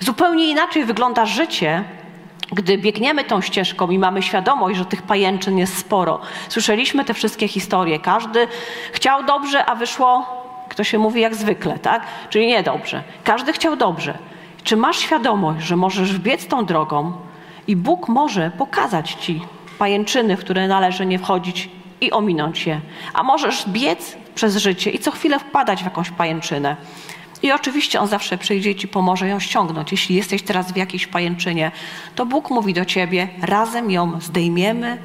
[0.00, 1.84] Zupełnie inaczej wygląda życie,
[2.52, 6.20] gdy biegniemy tą ścieżką i mamy świadomość, że tych pajęczyn jest sporo.
[6.48, 7.98] Słyszeliśmy te wszystkie historie.
[7.98, 8.48] Każdy
[8.92, 10.26] chciał dobrze, a wyszło,
[10.68, 12.02] kto się mówi, jak zwykle, tak?
[12.30, 13.02] Czyli niedobrze.
[13.24, 14.18] Każdy chciał dobrze.
[14.64, 17.12] Czy masz świadomość, że możesz biec tą drogą
[17.66, 19.40] i Bóg może pokazać ci
[19.78, 22.80] pajęczyny, w które należy nie wchodzić i ominąć je?
[23.14, 26.76] A możesz biec przez życie i co chwilę wpadać w jakąś pajęczynę.
[27.44, 29.92] I oczywiście On zawsze przyjdzie Ci pomoże ją ściągnąć.
[29.92, 31.72] Jeśli jesteś teraz w jakiejś pajęczynie,
[32.14, 34.98] to Bóg mówi do Ciebie, razem ją zdejmiemy,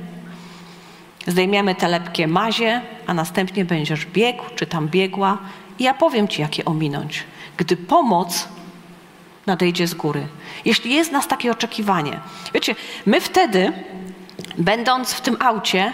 [1.28, 5.38] zdejmiemy te lepkie mazie, a następnie będziesz biegł, czy tam biegła
[5.80, 7.24] i ja powiem Ci, jak je ominąć.
[7.58, 8.48] Gdy pomoc
[9.46, 10.28] nadejdzie z góry.
[10.66, 12.20] Jeśli jest nas takie oczekiwanie.
[12.54, 12.76] Wiecie,
[13.06, 13.74] my wtedy,
[14.58, 15.94] będąc w tym aucie,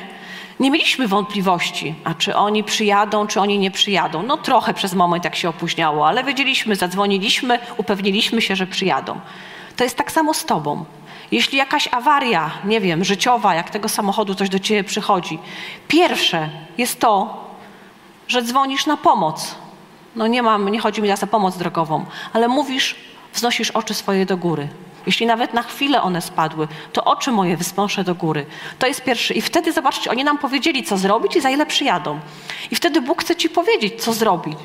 [0.59, 4.23] nie mieliśmy wątpliwości, a czy oni przyjadą, czy oni nie przyjadą.
[4.23, 9.19] No trochę przez moment jak się opóźniało, ale wiedzieliśmy, zadzwoniliśmy, upewniliśmy się, że przyjadą.
[9.75, 10.85] To jest tak samo z tobą.
[11.31, 15.39] Jeśli jakaś awaria, nie wiem, życiowa, jak tego samochodu coś do ciebie przychodzi,
[15.87, 17.43] pierwsze jest to,
[18.27, 19.55] że dzwonisz na pomoc.
[20.15, 22.95] No nie mam, nie chodzi mi teraz o pomoc drogową, ale mówisz,
[23.33, 24.67] wznosisz oczy swoje do góry.
[25.05, 28.45] Jeśli nawet na chwilę one spadły, to oczy moje wznoszę do góry.
[28.79, 29.33] To jest pierwszy.
[29.33, 32.19] I wtedy zobaczcie, oni nam powiedzieli, co zrobić i za ile przyjadą.
[32.71, 34.57] I wtedy Bóg chce ci powiedzieć, co zrobić.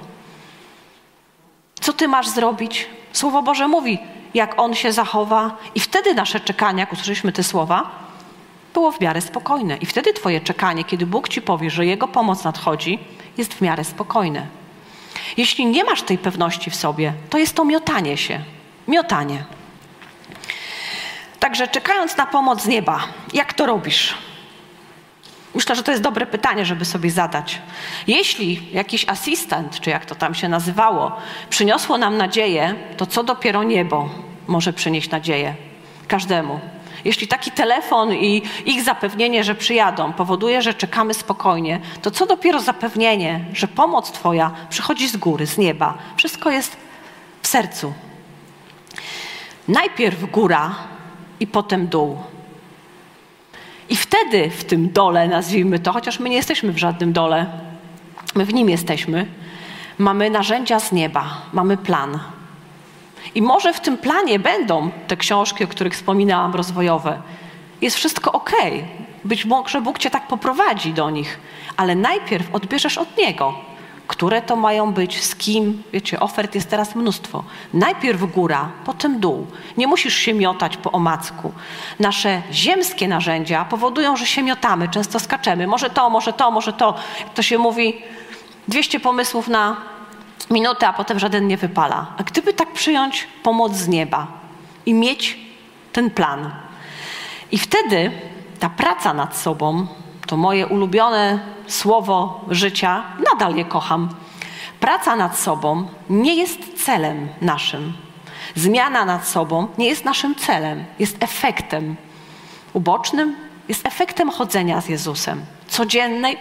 [1.81, 2.87] Co ty masz zrobić?
[3.13, 3.99] Słowo Boże mówi,
[4.35, 5.57] jak On się zachowa.
[5.75, 7.91] I wtedy nasze czekanie, jak usłyszeliśmy te słowa,
[8.75, 9.77] było w miarę spokojne.
[9.77, 12.99] I wtedy twoje czekanie, kiedy Bóg ci powie, że Jego pomoc nadchodzi,
[13.37, 14.47] jest w miarę spokojne.
[15.37, 18.41] Jeśli nie masz tej pewności w sobie, to jest to miotanie się.
[18.89, 19.45] Miotanie.
[21.41, 23.01] Także czekając na pomoc z nieba,
[23.33, 24.15] jak to robisz?
[25.55, 27.59] Myślę, że to jest dobre pytanie, żeby sobie zadać.
[28.07, 31.17] Jeśli jakiś asystent, czy jak to tam się nazywało,
[31.51, 34.09] przyniosło nam nadzieję, to co dopiero niebo
[34.47, 35.55] może przynieść nadzieję
[36.09, 36.61] każdemu.
[37.05, 42.61] Jeśli taki telefon i ich zapewnienie, że przyjadą, powoduje, że czekamy spokojnie, to co dopiero
[42.61, 45.95] zapewnienie, że pomoc Twoja przychodzi z góry, z nieba.
[46.17, 46.77] Wszystko jest
[47.43, 47.93] w sercu.
[49.69, 50.75] Najpierw góra,
[51.41, 52.19] i potem dół.
[53.89, 57.47] I wtedy w tym dole, nazwijmy to, chociaż my nie jesteśmy w żadnym dole,
[58.35, 59.27] my w nim jesteśmy,
[59.99, 62.19] mamy narzędzia z nieba, mamy plan.
[63.35, 67.23] I może w tym planie będą te książki, o których wspominałam, rozwojowe.
[67.81, 68.53] Jest wszystko ok.
[69.25, 71.39] Być może Bóg cię tak poprowadzi do nich,
[71.77, 73.55] ale najpierw odbierzesz od Niego
[74.11, 75.83] które to mają być, z kim.
[75.93, 77.45] Wiecie, ofert jest teraz mnóstwo.
[77.75, 79.47] Najpierw góra, potem dół.
[79.77, 81.53] Nie musisz się miotać po omacku.
[82.01, 85.67] Nasze ziemskie narzędzia powodują, że się miotamy, często skaczemy.
[85.67, 86.95] Może to, może to, może to.
[87.21, 88.03] Jak to się mówi,
[88.69, 89.77] 200 pomysłów na
[90.51, 92.07] minutę, a potem żaden nie wypala.
[92.19, 94.27] A gdyby tak przyjąć pomoc z nieba
[94.87, 95.39] i mieć
[95.93, 96.51] ten plan.
[97.53, 98.11] I wtedy
[98.61, 99.87] ta praca nad sobą,
[100.31, 104.09] to moje ulubione słowo życia, nadal je kocham.
[104.81, 107.93] Praca nad sobą nie jest celem naszym.
[108.55, 111.97] Zmiana nad sobą nie jest naszym celem, jest efektem
[112.73, 113.37] ubocznym,
[113.69, 116.39] jest efektem chodzenia z Jezusem, codziennej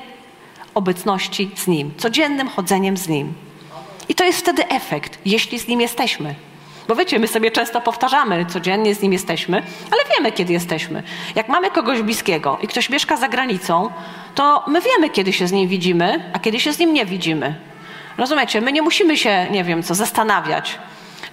[0.74, 3.34] obecności z Nim, codziennym chodzeniem z Nim.
[4.10, 6.36] I to jest wtedy efekt, jeśli z Nim jesteśmy.
[6.90, 11.04] Bo wiecie, my sobie często powtarzamy, codziennie z nim jesteśmy, ale wiemy, kiedy jesteśmy.
[11.36, 13.90] Jak mamy kogoś bliskiego i ktoś mieszka za granicą,
[14.36, 17.56] to my wiemy, kiedy się z nim widzimy, a kiedy się z nim nie widzimy.
[18.18, 18.62] Rozumiecie?
[18.62, 20.80] My nie musimy się, nie wiem co, zastanawiać.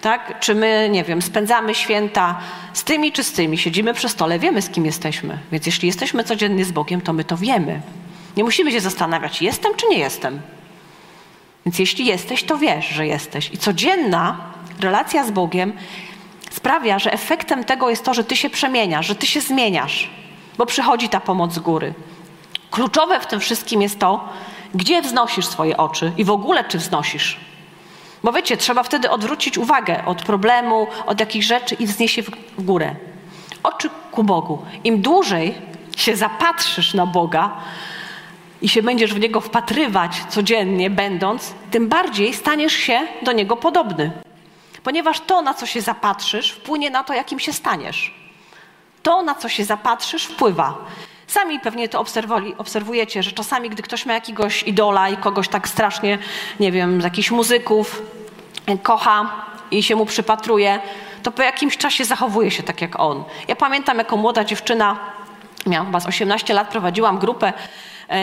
[0.00, 0.40] Tak?
[0.40, 2.38] Czy my, nie wiem, spędzamy święta
[2.72, 5.38] z tymi czy z tymi, siedzimy przy stole, wiemy z kim jesteśmy.
[5.52, 7.80] Więc jeśli jesteśmy codziennie z Bogiem, to my to wiemy.
[8.36, 10.40] Nie musimy się zastanawiać, jestem czy nie jestem.
[11.66, 13.50] Więc jeśli jesteś, to wiesz, że jesteś.
[13.52, 15.72] I codzienna relacja z Bogiem
[16.50, 20.10] sprawia, że efektem tego jest to, że ty się przemieniasz, że ty się zmieniasz,
[20.58, 21.94] bo przychodzi ta pomoc z góry.
[22.70, 24.28] Kluczowe w tym wszystkim jest to,
[24.74, 27.40] gdzie wznosisz swoje oczy i w ogóle czy wznosisz.
[28.24, 32.22] Bo wiecie, trzeba wtedy odwrócić uwagę od problemu, od jakichś rzeczy i wznieść je
[32.58, 32.94] w górę.
[33.62, 34.58] Oczy ku Bogu.
[34.84, 35.54] Im dłużej
[35.96, 37.52] się zapatrzysz na Boga
[38.62, 44.10] i się będziesz w Niego wpatrywać codziennie, będąc, tym bardziej staniesz się do Niego podobny
[44.86, 48.14] ponieważ to, na co się zapatrzysz, wpłynie na to, jakim się staniesz.
[49.02, 50.74] To, na co się zapatrzysz, wpływa.
[51.26, 52.04] Sami pewnie to
[52.58, 56.18] obserwujecie, że czasami, gdy ktoś ma jakiegoś idola i kogoś tak strasznie,
[56.60, 58.02] nie wiem, z jakichś muzyków
[58.82, 59.32] kocha
[59.70, 60.80] i się mu przypatruje,
[61.22, 63.24] to po jakimś czasie zachowuje się tak jak on.
[63.48, 64.96] Ja pamiętam, jako młoda dziewczyna,
[65.66, 67.52] miałam chyba 18 lat, prowadziłam grupę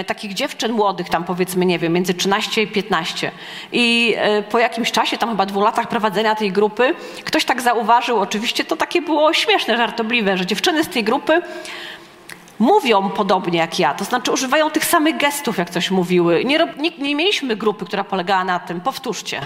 [0.08, 3.32] takich dziewczyn młodych, tam powiedzmy, nie wiem, między 13 i 15.
[3.72, 8.20] I e, po jakimś czasie, tam chyba dwóch latach prowadzenia tej grupy, ktoś tak zauważył,
[8.20, 11.42] oczywiście to takie było śmieszne, żartobliwe, że dziewczyny z tej grupy
[12.60, 16.46] mówią podobnie jak ja, to znaczy używają tych samych gestów, jak coś mówiły.
[16.46, 19.42] Nie, nie, nie mieliśmy grupy, która polegała na tym, powtórzcie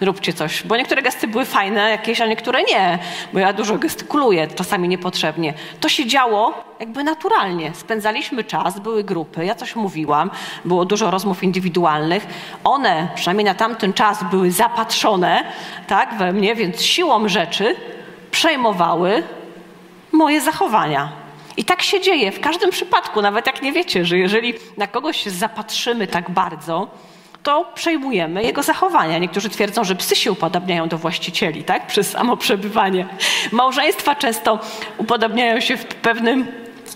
[0.00, 0.62] róbcie coś.
[0.62, 2.98] Bo niektóre gesty były fajne jakieś, a niektóre nie,
[3.32, 5.54] bo ja dużo gestykuluję, czasami niepotrzebnie.
[5.80, 7.74] To się działo jakby naturalnie.
[7.74, 10.30] Spędzaliśmy czas, były grupy, ja coś mówiłam,
[10.64, 12.26] było dużo rozmów indywidualnych.
[12.64, 15.44] One, przynajmniej na tamten czas, były zapatrzone
[15.86, 17.76] tak, we mnie, więc siłą rzeczy
[18.30, 19.22] przejmowały
[20.12, 21.12] moje zachowania.
[21.56, 25.24] I tak się dzieje w każdym przypadku, nawet jak nie wiecie, że jeżeli na kogoś
[25.24, 26.88] się zapatrzymy tak bardzo,
[27.46, 29.18] to przejmujemy jego zachowania.
[29.18, 31.86] Niektórzy twierdzą, że psy się upodabniają do właścicieli, tak?
[31.86, 33.06] Przez samo przebywanie.
[33.52, 34.58] Małżeństwa często
[34.98, 36.46] upodabniają się w pewnym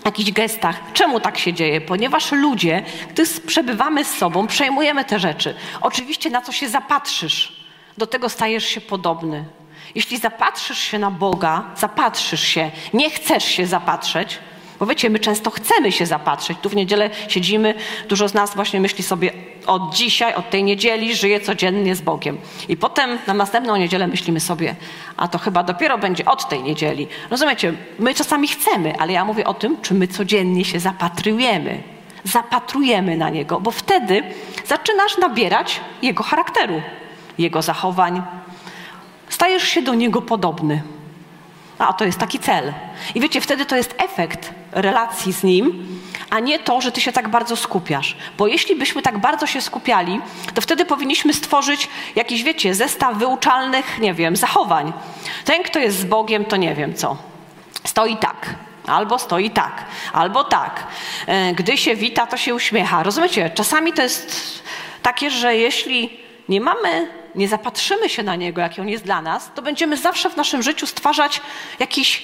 [0.05, 0.75] jakichś gestach.
[0.93, 1.81] Czemu tak się dzieje?
[1.81, 5.55] Ponieważ ludzie, gdy przebywamy z sobą, przejmujemy te rzeczy.
[5.81, 7.65] Oczywiście na co się zapatrzysz,
[7.97, 9.45] do tego stajesz się podobny.
[9.95, 14.39] Jeśli zapatrzysz się na Boga, zapatrzysz się, nie chcesz się zapatrzeć,
[14.81, 16.57] bo wiecie, my często chcemy się zapatrzeć.
[16.61, 17.73] Tu w niedzielę siedzimy,
[18.09, 19.31] dużo z nas właśnie myśli sobie
[19.65, 22.37] od dzisiaj, od tej niedzieli żyję codziennie z Bogiem.
[22.69, 24.75] I potem na następną niedzielę myślimy sobie,
[25.17, 27.07] a to chyba dopiero będzie od tej niedzieli.
[27.29, 31.83] Rozumiecie, my czasami chcemy, ale ja mówię o tym, czy my codziennie się zapatrujemy.
[32.23, 34.23] Zapatrujemy na Niego, bo wtedy
[34.65, 36.81] zaczynasz nabierać Jego charakteru,
[37.37, 38.21] Jego zachowań.
[39.29, 40.81] Stajesz się do Niego podobny.
[41.79, 42.73] A to jest taki cel.
[43.15, 45.87] I wiecie, wtedy to jest efekt relacji z Nim,
[46.29, 48.15] a nie to, że Ty się tak bardzo skupiasz.
[48.37, 50.21] Bo jeśli byśmy tak bardzo się skupiali,
[50.53, 54.93] to wtedy powinniśmy stworzyć jakiś, wiecie, zestaw wyuczalnych, nie wiem, zachowań.
[55.45, 57.17] Ten, kto jest z Bogiem, to nie wiem co.
[57.83, 58.55] Stoi tak.
[58.87, 60.87] Albo stoi tak, albo tak.
[61.27, 63.03] E, gdy się wita, to się uśmiecha.
[63.03, 63.49] Rozumiecie?
[63.49, 64.63] Czasami to jest
[65.01, 69.51] takie, że jeśli nie mamy nie zapatrzymy się na Niego, jaki On jest dla nas,
[69.55, 71.41] to będziemy zawsze w naszym życiu stwarzać
[71.79, 72.23] jakiś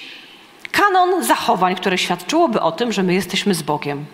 [0.72, 4.06] kanon zachowań, które świadczyłoby o tym, że my jesteśmy z Bogiem.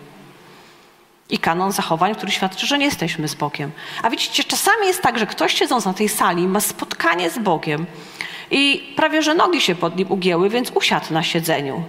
[1.29, 3.71] I kanon zachowań, który świadczy, że nie jesteśmy z Bogiem.
[4.03, 7.85] A widzicie, czasami jest tak, że ktoś siedząc na tej sali ma spotkanie z Bogiem
[8.51, 11.83] i prawie, że nogi się pod nim ugięły, więc usiadł na siedzeniu.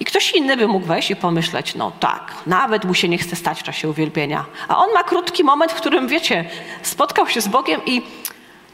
[0.00, 3.36] I ktoś inny by mógł wejść i pomyśleć, no tak, nawet mu się nie chce
[3.36, 4.44] stać w czasie uwielbienia.
[4.68, 6.44] A on ma krótki moment, w którym, wiecie,
[6.82, 8.02] spotkał się z Bogiem i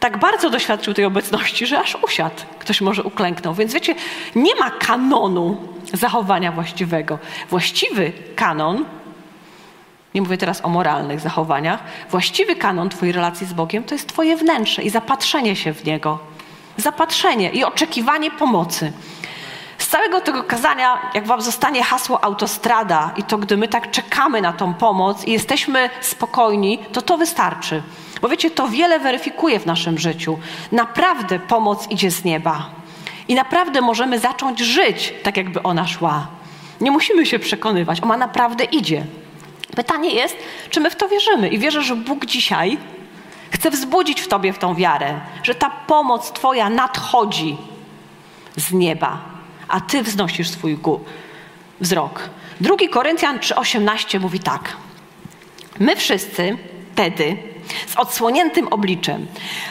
[0.01, 2.43] tak bardzo doświadczył tej obecności, że aż usiadł.
[2.59, 3.55] Ktoś może uklęknął.
[3.55, 3.95] Więc wiecie,
[4.35, 5.57] nie ma kanonu
[5.93, 7.19] zachowania właściwego.
[7.51, 8.85] Właściwy kanon,
[10.15, 11.81] nie mówię teraz o moralnych zachowaniach,
[12.11, 16.19] właściwy kanon Twojej relacji z Bogiem to jest Twoje wnętrze i zapatrzenie się w Niego.
[16.77, 18.93] Zapatrzenie i oczekiwanie pomocy.
[19.89, 24.41] Z całego tego kazania, jak Wam zostanie hasło autostrada i to, gdy my tak czekamy
[24.41, 27.83] na tą pomoc i jesteśmy spokojni, to to wystarczy.
[28.23, 30.39] Bo wiecie, to wiele weryfikuje w naszym życiu.
[30.73, 32.71] Naprawdę pomoc idzie z nieba.
[33.29, 36.27] I naprawdę możemy zacząć żyć tak, jakby ona szła.
[36.81, 39.05] Nie musimy się przekonywać, ona naprawdę idzie.
[39.77, 40.37] Pytanie jest,
[40.71, 41.49] czy my w to wierzymy?
[41.49, 42.79] I wierzę, że Bóg dzisiaj
[43.51, 47.57] chce wzbudzić w tobie w tą wiarę, że ta pomoc Twoja nadchodzi
[48.57, 49.19] z nieba,
[49.69, 50.79] a Ty wznosisz swój
[51.81, 52.21] wzrok.
[52.61, 54.77] Drugi Koryntian 3,18 mówi tak.
[55.79, 56.57] My wszyscy
[56.93, 57.37] wtedy
[57.87, 59.27] z odsłoniętym obliczem,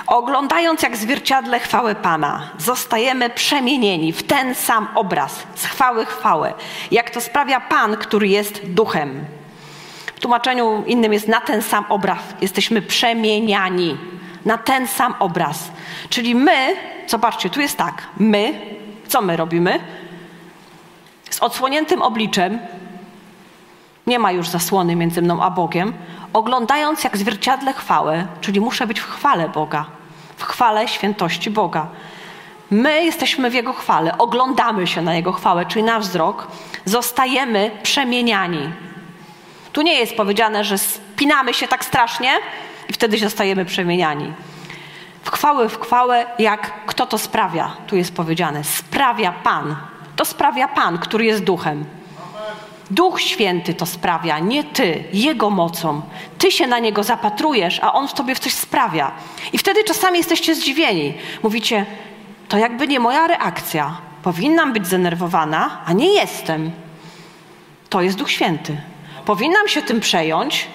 [0.07, 6.53] oglądając jak zwierciadle chwałę Pana, zostajemy przemienieni w ten sam obraz, z chwały chwałę,
[6.91, 9.25] jak to sprawia Pan, który jest duchem.
[10.15, 12.19] W tłumaczeniu innym jest na ten sam obraz.
[12.41, 13.97] Jesteśmy przemieniani
[14.45, 15.71] na ten sam obraz.
[16.09, 16.75] Czyli my,
[17.07, 18.53] zobaczcie, tu jest tak, my,
[19.07, 19.79] co my robimy?
[21.29, 22.59] Z odsłoniętym obliczem,
[24.07, 25.93] nie ma już zasłony między mną a Bogiem,
[26.33, 29.85] oglądając jak zwierciadle chwałę, czyli muszę być w chwale Boga,
[30.37, 31.87] w chwale świętości Boga.
[32.71, 36.47] My jesteśmy w Jego chwale, oglądamy się na Jego chwałę, czyli nasz wzrok,
[36.85, 38.69] zostajemy przemieniani.
[39.73, 42.31] Tu nie jest powiedziane, że spinamy się tak strasznie
[42.89, 44.33] i wtedy zostajemy przemieniani.
[45.27, 47.71] W chwałę, w chwałę, jak kto to sprawia?
[47.87, 49.75] Tu jest powiedziane, sprawia Pan.
[50.15, 51.85] To sprawia Pan, który jest duchem.
[52.91, 56.01] Duch Święty to sprawia, nie ty, Jego mocą.
[56.37, 59.11] Ty się na Niego zapatrujesz, a On w tobie w coś sprawia.
[59.53, 61.13] I wtedy czasami jesteście zdziwieni.
[61.43, 61.85] Mówicie,
[62.47, 63.97] to jakby nie moja reakcja.
[64.23, 66.71] Powinnam być zdenerwowana, a nie jestem.
[67.89, 68.77] To jest Duch Święty.
[69.25, 70.67] Powinnam się tym przejąć,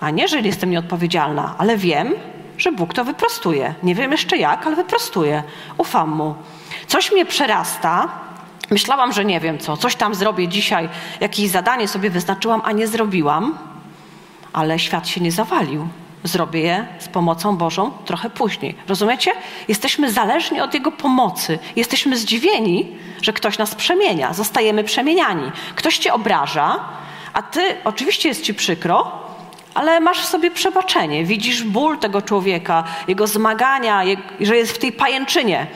[0.00, 2.14] a nie, że jestem nieodpowiedzialna, ale wiem,
[2.58, 3.74] że Bóg to wyprostuje.
[3.82, 5.42] Nie wiem jeszcze jak, ale wyprostuje.
[5.78, 6.34] Ufam Mu.
[6.86, 8.08] Coś mnie przerasta,
[8.70, 10.88] Myślałam, że nie wiem co, coś tam zrobię dzisiaj,
[11.20, 13.58] jakieś zadanie sobie wyznaczyłam, a nie zrobiłam,
[14.52, 15.88] ale świat się nie zawalił.
[16.24, 18.74] Zrobię je z pomocą Bożą trochę później.
[18.88, 19.32] Rozumiecie?
[19.68, 21.58] Jesteśmy zależni od Jego pomocy.
[21.76, 24.32] Jesteśmy zdziwieni, że ktoś nas przemienia.
[24.32, 25.52] Zostajemy przemieniani.
[25.74, 26.80] Ktoś cię obraża,
[27.32, 29.12] a ty, oczywiście jest ci przykro,
[29.78, 31.24] ale masz w sobie przebaczenie.
[31.24, 34.02] Widzisz ból tego człowieka, jego zmagania,
[34.40, 35.66] że jest w tej pajęczynie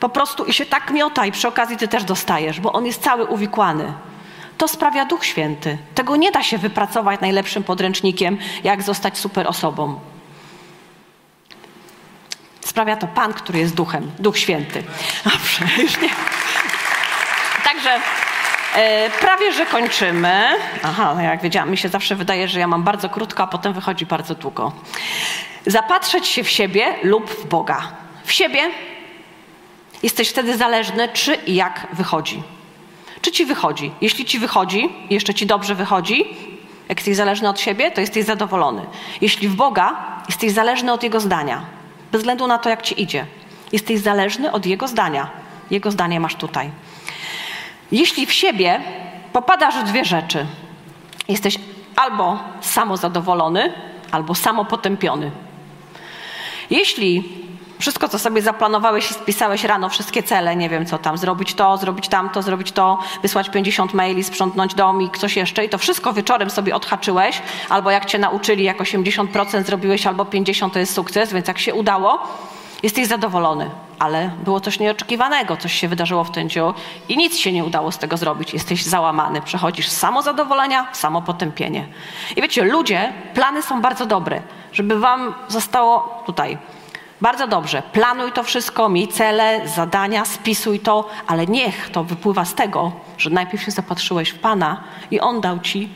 [0.00, 3.02] po prostu i się tak miota i przy okazji ty też dostajesz, bo on jest
[3.02, 3.92] cały uwikłany.
[4.58, 5.78] To sprawia Duch Święty.
[5.94, 10.00] Tego nie da się wypracować najlepszym podręcznikiem, jak zostać super osobą.
[12.60, 14.82] Sprawia to Pan, który jest Duchem, Duch Święty.
[15.24, 16.10] Dobrze, już nie.
[17.64, 18.00] Także
[19.20, 20.42] prawie, że kończymy.
[20.82, 23.72] Aha, no jak wiedziałam, mi się zawsze wydaje, że ja mam bardzo krótko, a potem
[23.72, 24.72] wychodzi bardzo długo.
[25.66, 27.82] Zapatrzeć się w siebie lub w Boga.
[28.24, 28.70] W siebie
[30.02, 32.42] Jesteś wtedy zależny, czy i jak wychodzi.
[33.20, 33.92] Czy ci wychodzi?
[34.00, 36.24] Jeśli ci wychodzi, jeszcze ci dobrze wychodzi,
[36.88, 38.82] jak jesteś zależny od siebie, to jesteś zadowolony.
[39.20, 39.96] Jeśli w Boga,
[40.28, 41.62] jesteś zależny od Jego zdania.
[42.12, 43.26] Bez względu na to, jak ci idzie.
[43.72, 45.30] Jesteś zależny od Jego zdania.
[45.70, 46.70] Jego zdanie masz tutaj.
[47.92, 48.80] Jeśli w siebie
[49.32, 50.46] popadasz w dwie rzeczy.
[51.28, 51.58] Jesteś
[51.96, 53.72] albo samozadowolony,
[54.10, 55.30] albo samopotępiony.
[56.70, 57.42] Jeśli
[57.78, 61.76] wszystko, co sobie zaplanowałeś i spisałeś rano, wszystkie cele, nie wiem co tam, zrobić to,
[61.76, 66.12] zrobić tamto, zrobić to, wysłać 50 maili, sprzątnąć dom i coś jeszcze i to wszystko
[66.12, 71.32] wieczorem sobie odhaczyłeś, albo jak cię nauczyli, jak 80% zrobiłeś, albo 50% to jest sukces,
[71.32, 72.28] więc jak się udało,
[72.82, 73.70] jesteś zadowolony.
[73.98, 76.64] Ale było coś nieoczekiwanego, coś się wydarzyło w ten dzień
[77.08, 78.54] i nic się nie udało z tego zrobić.
[78.54, 81.86] Jesteś załamany, przechodzisz z samozadowolenia w samopotępienie.
[82.36, 86.58] I wiecie, ludzie, plany są bardzo dobre, żeby wam zostało tutaj
[87.20, 92.54] bardzo dobrze, planuj to wszystko, miej cele, zadania, spisuj to, ale niech to wypływa z
[92.54, 95.88] tego, że najpierw się zapatrzyłeś w Pana i On dał ci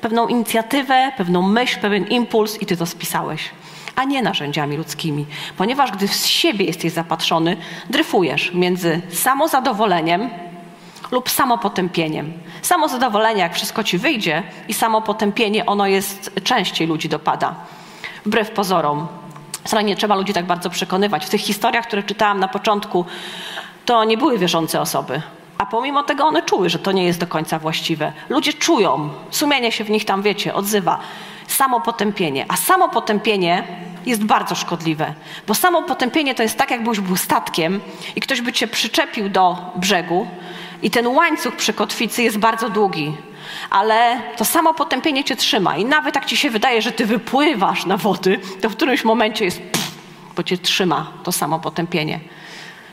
[0.00, 3.50] pewną inicjatywę, pewną myśl, pewien impuls i ty to spisałeś,
[3.98, 5.26] a nie narzędziami ludzkimi.
[5.56, 7.56] Ponieważ gdy z siebie jesteś zapatrzony,
[7.90, 10.30] dryfujesz między samozadowoleniem
[11.10, 12.32] lub samopotępieniem.
[12.62, 17.54] Samozadowolenie, jak wszystko ci wyjdzie, i samopotępienie, ono jest częściej ludzi dopada.
[18.26, 19.08] Wbrew pozorom,
[19.64, 21.26] Wcale nie trzeba ludzi tak bardzo przekonywać.
[21.26, 23.04] W tych historiach, które czytałam na początku,
[23.84, 25.22] to nie były wierzące osoby.
[25.58, 28.12] A pomimo tego one czuły, że to nie jest do końca właściwe.
[28.28, 30.98] Ludzie czują, sumienie się w nich tam, wiecie, odzywa.
[31.48, 32.44] Samopotępienie.
[32.48, 33.64] A samopotępienie
[34.06, 35.14] jest bardzo szkodliwe,
[35.46, 37.80] bo samopotępienie to jest tak, jakbyś był statkiem
[38.16, 40.26] i ktoś by cię przyczepił do brzegu
[40.82, 43.16] I ten łańcuch przy kotwicy jest bardzo długi,
[43.70, 45.76] ale to samo potępienie cię trzyma.
[45.76, 49.44] I nawet jak ci się wydaje, że ty wypływasz na wody, to w którymś momencie
[49.44, 49.90] jest pff,
[50.36, 52.20] bo cię trzyma to samo potępienie.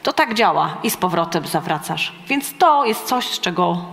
[0.04, 2.14] To tak działa i z powrotem zawracasz.
[2.28, 3.86] Więc to jest coś, z czego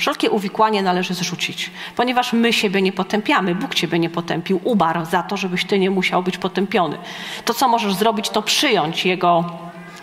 [0.00, 3.54] wszelkie uwikłanie należy zrzucić, ponieważ my siebie nie potępiamy.
[3.54, 6.98] Bóg ciebie nie potępił, ubarł za to, żebyś ty nie musiał być potępiony.
[7.44, 9.44] To, co możesz zrobić, to przyjąć Jego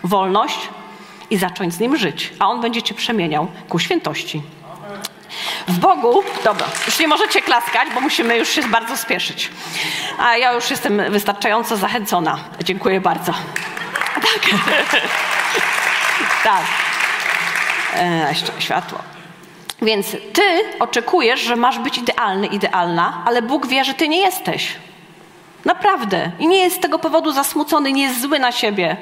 [0.04, 0.58] wolność
[1.30, 4.42] i zacząć z Nim żyć, a On będzie cię przemieniał ku świętości.
[5.68, 9.50] W Bogu, dobra, już nie możecie klaskać, bo musimy już się bardzo spieszyć.
[10.18, 12.38] A ja już jestem wystarczająco zachęcona.
[12.64, 13.32] Dziękuję bardzo.
[14.14, 14.40] Tak.
[16.44, 16.62] tak.
[17.94, 19.17] E, jeszcze światło.
[19.82, 20.42] Więc ty
[20.80, 24.76] oczekujesz, że masz być idealny, idealna, ale Bóg wie, że ty nie jesteś.
[25.64, 26.30] Naprawdę.
[26.38, 28.96] I nie jest z tego powodu zasmucony, nie jest zły na siebie,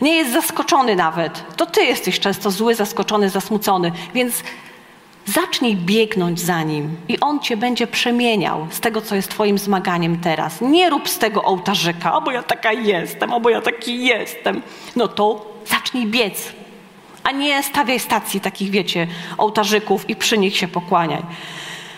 [0.00, 1.56] nie jest zaskoczony nawet.
[1.56, 3.92] To ty jesteś często zły, zaskoczony, zasmucony.
[4.14, 4.42] Więc
[5.26, 10.20] zacznij biegnąć za nim i on cię będzie przemieniał z tego, co jest twoim zmaganiem
[10.20, 10.60] teraz.
[10.60, 14.62] Nie rób z tego ołtarzyka, albo ja taka jestem, albo ja taki jestem.
[14.96, 16.52] No to zacznij biec
[17.28, 19.06] a nie stawiaj stacji takich, wiecie,
[19.38, 21.22] ołtarzyków i przy nich się pokłaniaj.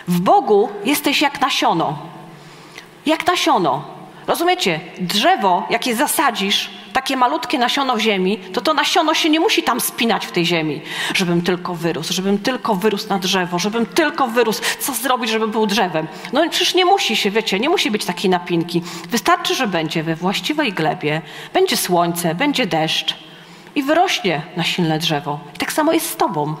[0.07, 1.99] W Bogu jesteś jak nasiono.
[3.05, 3.83] Jak nasiono.
[4.27, 4.79] Rozumiecie?
[4.99, 9.81] Drzewo, jakie zasadzisz, takie malutkie nasiono w ziemi, to to nasiono się nie musi tam
[9.81, 10.81] spinać w tej ziemi,
[11.13, 15.67] żebym tylko wyrósł, żebym tylko wyrósł na drzewo, żebym tylko wyrósł, co zrobić, żeby był
[15.67, 16.07] drzewem.
[16.33, 18.81] No przecież nie musi się, wiecie, nie musi być takiej napinki.
[19.09, 21.21] Wystarczy, że będzie we właściwej glebie,
[21.53, 23.30] będzie słońce, będzie deszcz
[23.75, 25.39] i wyrośnie na silne drzewo.
[25.55, 26.55] I tak samo jest z Tobą.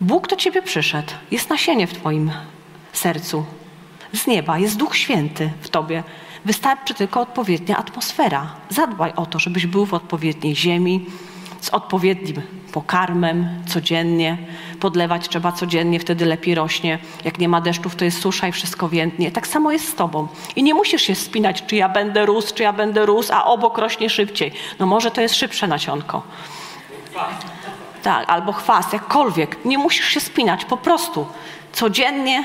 [0.00, 1.12] Bóg do Ciebie przyszedł.
[1.30, 2.30] Jest nasienie w Twoim
[2.92, 3.44] sercu.
[4.12, 6.02] Z nieba jest Duch Święty w Tobie.
[6.44, 8.54] Wystarczy tylko odpowiednia atmosfera.
[8.68, 11.06] Zadbaj o to, żebyś był w odpowiedniej ziemi,
[11.60, 14.36] z odpowiednim pokarmem codziennie.
[14.80, 16.98] Podlewać trzeba codziennie, wtedy lepiej rośnie.
[17.24, 19.30] Jak nie ma deszczów, to jest susza i wszystko więdnie.
[19.30, 20.28] Tak samo jest z tobą.
[20.56, 23.78] I nie musisz się spinać, czy ja będę rósł, czy ja będę rósł, a obok
[23.78, 24.52] rośnie szybciej.
[24.78, 26.22] No może to jest szybsze nasionko.
[28.02, 29.64] Tak, albo chwast, jakkolwiek.
[29.64, 31.26] Nie musisz się spinać, po prostu
[31.72, 32.44] codziennie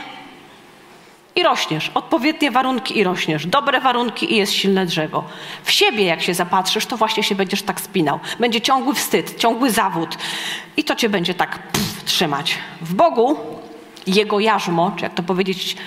[1.35, 1.91] i rośniesz.
[1.93, 3.47] Odpowiednie warunki i rośniesz.
[3.47, 5.23] Dobre warunki i jest silne drzewo.
[5.63, 8.19] W siebie, jak się zapatrzysz, to właśnie się będziesz tak spinał.
[8.39, 10.17] Będzie ciągły wstyd, ciągły zawód
[10.77, 12.55] i to cię będzie tak pff, trzymać.
[12.81, 13.37] W Bogu
[14.07, 15.77] jego jarzmo, czy jak to powiedzieć,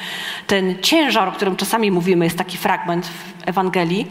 [0.47, 4.07] ten ciężar, o którym czasami mówimy, jest taki fragment w Ewangelii,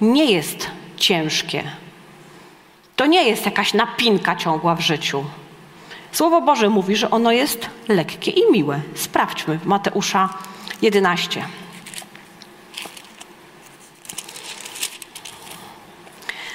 [0.00, 1.62] nie jest ciężkie.
[2.96, 5.24] To nie jest jakaś napinka ciągła w życiu.
[6.12, 8.80] Słowo Boże mówi, że ono jest lekkie i miłe.
[8.94, 10.28] Sprawdźmy Mateusza
[10.82, 11.42] 11.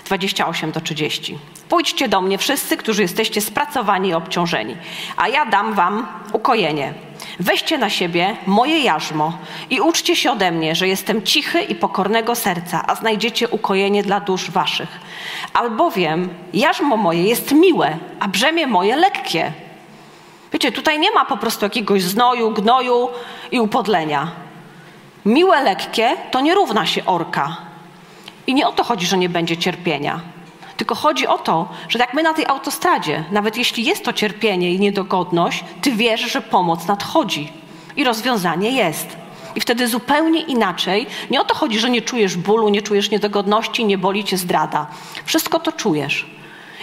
[0.05, 1.37] Dwadzieścia osiem do trzydzieści.
[1.69, 4.77] Pójdźcie do mnie wszyscy, którzy jesteście spracowani i obciążeni,
[5.17, 6.93] a ja dam wam ukojenie.
[7.39, 9.37] Weźcie na siebie moje jarzmo
[9.69, 14.19] i uczcie się ode mnie, że jestem cichy i pokornego serca, a znajdziecie ukojenie dla
[14.19, 14.99] dusz waszych.
[15.53, 19.53] Albowiem jarzmo moje jest miłe, a brzemię moje lekkie.
[20.53, 23.09] Wiecie, tutaj nie ma po prostu jakiegoś znoju, gnoju
[23.51, 24.31] i upodlenia.
[25.25, 27.57] Miłe, lekkie to nie równa się orka.
[28.47, 30.19] I nie o to chodzi, że nie będzie cierpienia.
[30.77, 34.71] Tylko chodzi o to, że jak my na tej autostradzie, nawet jeśli jest to cierpienie
[34.71, 37.51] i niedogodność, ty wiesz, że pomoc nadchodzi
[37.95, 39.07] i rozwiązanie jest.
[39.55, 41.07] I wtedy zupełnie inaczej.
[41.29, 44.87] Nie o to chodzi, że nie czujesz bólu, nie czujesz niedogodności, nie boli cię zdrada.
[45.25, 46.40] Wszystko to czujesz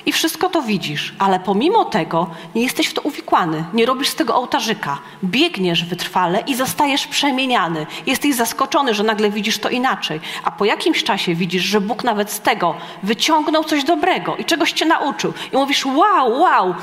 [0.09, 4.15] i wszystko to widzisz, ale pomimo tego nie jesteś w to uwikłany, nie robisz z
[4.15, 4.99] tego ołtarzyka.
[5.25, 7.87] Biegniesz wytrwale i zostajesz przemieniany.
[8.07, 12.31] Jesteś zaskoczony, że nagle widzisz to inaczej, a po jakimś czasie widzisz, że Bóg nawet
[12.31, 15.33] z tego wyciągnął coś dobrego i czegoś cię nauczył.
[15.53, 16.75] I mówisz: Wow, wow,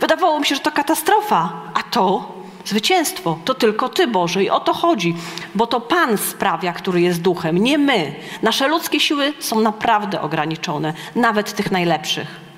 [0.00, 2.32] wydawało mi się, że to katastrofa, a to
[2.64, 5.14] Zwycięstwo to tylko Ty, Boże, i o to chodzi,
[5.54, 8.14] bo to Pan sprawia, który jest duchem, nie my.
[8.42, 12.51] Nasze ludzkie siły są naprawdę ograniczone, nawet tych najlepszych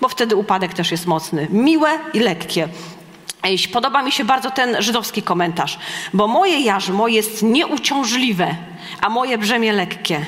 [0.00, 1.48] bo wtedy upadek też jest mocny.
[1.50, 2.68] Miłe i lekkie.
[3.72, 5.78] Podoba mi się bardzo ten żydowski komentarz,
[6.14, 8.56] bo moje jarzmo jest nieuciążliwe,
[9.00, 10.26] a moje brzemię lekkie.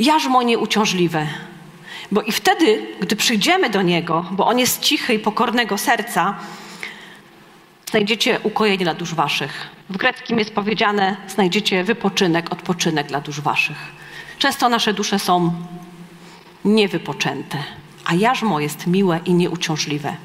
[0.00, 1.26] Jarzmo nieuciążliwe.
[2.12, 6.34] Bo i wtedy, gdy przyjdziemy do Niego, bo On jest cichy i pokornego serca,
[7.90, 9.70] znajdziecie ukojenie dla dusz waszych.
[9.90, 13.76] W greckim jest powiedziane, znajdziecie wypoczynek, odpoczynek dla dusz waszych.
[14.38, 15.52] Często nasze dusze są
[16.64, 17.58] niewypoczęte
[18.06, 20.16] a jarzmo jest miłe i nieuciążliwe.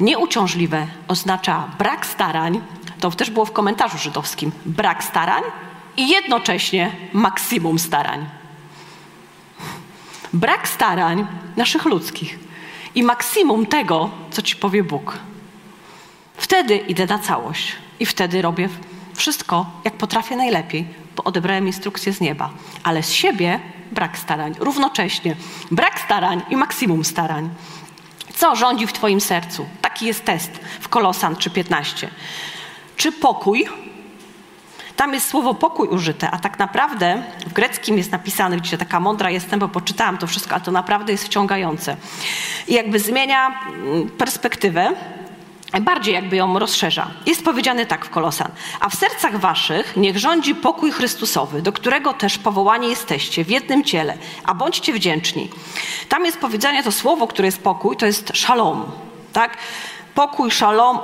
[0.00, 2.60] Nieuciążliwe oznacza brak starań,
[3.00, 5.42] to też było w komentarzu żydowskim, brak starań
[5.96, 8.26] i jednocześnie maksimum starań.
[10.32, 11.26] Brak starań
[11.56, 12.38] naszych ludzkich.
[12.94, 15.18] i maksimum tego, co ci powie Bóg.
[16.36, 18.68] Wtedy idę na całość i wtedy robię
[19.14, 22.50] wszystko, jak potrafię najlepiej, bo odebrałem instrukcję z nieba.
[22.82, 23.60] Ale z siebie
[23.92, 25.36] brak starań, równocześnie
[25.70, 27.50] brak starań i maksimum starań.
[28.34, 29.66] Co rządzi w Twoim sercu?
[29.82, 32.08] Taki jest test w Kolosan 3:15.
[32.96, 33.68] Czy pokój?
[34.96, 39.30] Tam jest słowo pokój użyte, a tak naprawdę w greckim jest napisane, gdzie taka mądra
[39.30, 41.96] jestem, bo poczytałam to wszystko, a to naprawdę jest wciągające.
[42.68, 44.92] I jakby zmienia mm, perspektywę,
[45.78, 47.10] bardziej jakby ją rozszerza.
[47.26, 48.50] Jest powiedziane tak w Kolosan.
[48.80, 53.84] A w sercach waszych niech rządzi pokój Chrystusowy, do którego też powołani jesteście w jednym
[53.84, 55.48] ciele, a bądźcie wdzięczni.
[56.08, 58.84] Tam jest powiedziane to słowo, które jest pokój, to jest szalom.
[59.32, 59.56] Tak?
[60.14, 60.98] Pokój, szalom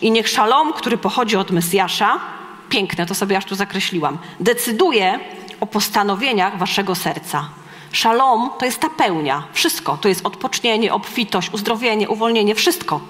[0.00, 2.20] i niech szalom, który pochodzi od Mesjasza,
[2.68, 5.20] piękne, to sobie aż tu zakreśliłam, decyduje
[5.60, 7.48] o postanowieniach waszego serca.
[7.92, 9.98] Szalom to jest ta pełnia, wszystko.
[10.00, 13.00] To jest odpocznienie, obfitość, uzdrowienie, uwolnienie, wszystko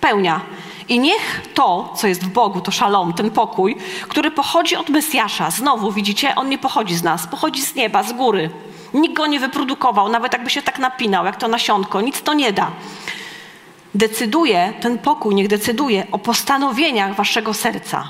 [0.00, 0.40] pełnia.
[0.88, 3.76] I niech to, co jest w Bogu, to szalom, ten pokój,
[4.08, 8.12] który pochodzi od Mesjasza, znowu widzicie, on nie pochodzi z nas, pochodzi z nieba, z
[8.12, 8.50] góry.
[8.94, 12.52] Nikt go nie wyprodukował, nawet jakby się tak napinał, jak to nasionko, nic to nie
[12.52, 12.70] da.
[13.94, 18.08] Decyduje, ten pokój niech decyduje o postanowieniach waszego serca.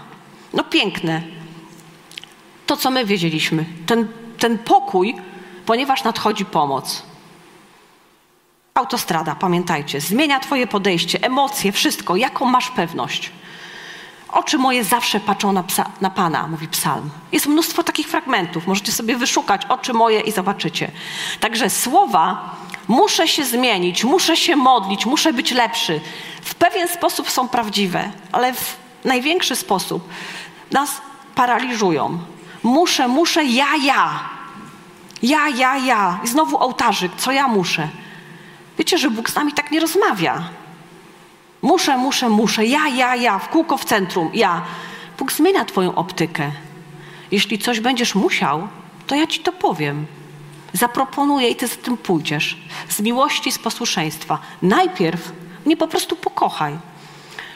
[0.53, 1.22] No piękne.
[2.66, 3.64] To, co my wiedzieliśmy.
[3.87, 4.09] Ten,
[4.39, 5.16] ten pokój,
[5.66, 7.03] ponieważ nadchodzi pomoc.
[8.77, 13.31] Autostrada, pamiętajcie, zmienia Twoje podejście, emocje, wszystko, jaką masz pewność.
[14.33, 17.11] Oczy moje zawsze patrzą na, psa, na Pana, mówi psalm.
[17.33, 20.91] Jest mnóstwo takich fragmentów, możecie sobie wyszukać oczy moje i zobaczycie.
[21.41, 22.57] Także słowa
[22.89, 26.01] muszę się zmienić, muszę się modlić, muszę być lepszy.
[26.43, 30.09] W pewien sposób są prawdziwe, ale w największy sposób
[30.70, 31.01] nas
[31.35, 32.18] paraliżują.
[32.62, 34.20] Muszę, muszę, ja, ja.
[35.22, 36.20] Ja, ja, ja.
[36.24, 37.89] I znowu ołtarzyk, co ja muszę.
[38.79, 40.49] Wiecie, że Bóg z nami tak nie rozmawia.
[41.62, 44.62] Muszę, muszę, muszę, ja, ja, ja, w kółko w centrum, ja.
[45.18, 46.53] Bóg zmienia Twoją optykę.
[47.31, 48.68] Jeśli coś będziesz musiał,
[49.07, 50.07] to ja Ci to powiem.
[50.72, 52.59] Zaproponuję i Ty z tym pójdziesz.
[52.89, 54.39] Z miłości, z posłuszeństwa.
[54.62, 55.33] Najpierw
[55.66, 56.79] mnie po prostu pokochaj.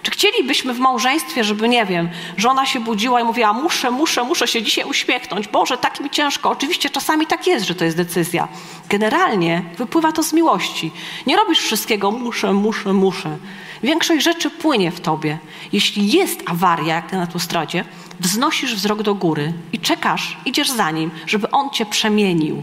[0.03, 4.49] Czy chcielibyśmy w małżeństwie, żeby, nie wiem, żona się budziła i mówiła, muszę, muszę, muszę
[4.49, 6.51] się dzisiaj uśmiechnąć, Boże, tak mi ciężko.
[6.51, 8.49] Oczywiście czasami tak jest, że to jest decyzja.
[8.89, 10.91] Generalnie wypływa to z miłości.
[11.27, 13.37] Nie robisz wszystkiego, muszę, muszę, muszę.
[13.83, 15.39] Większość rzeczy płynie w tobie.
[15.73, 17.85] Jeśli jest awaria, jak na autostradzie,
[18.21, 22.63] wznosisz wzrok do góry i czekasz, idziesz za nim, żeby on cię przemienił.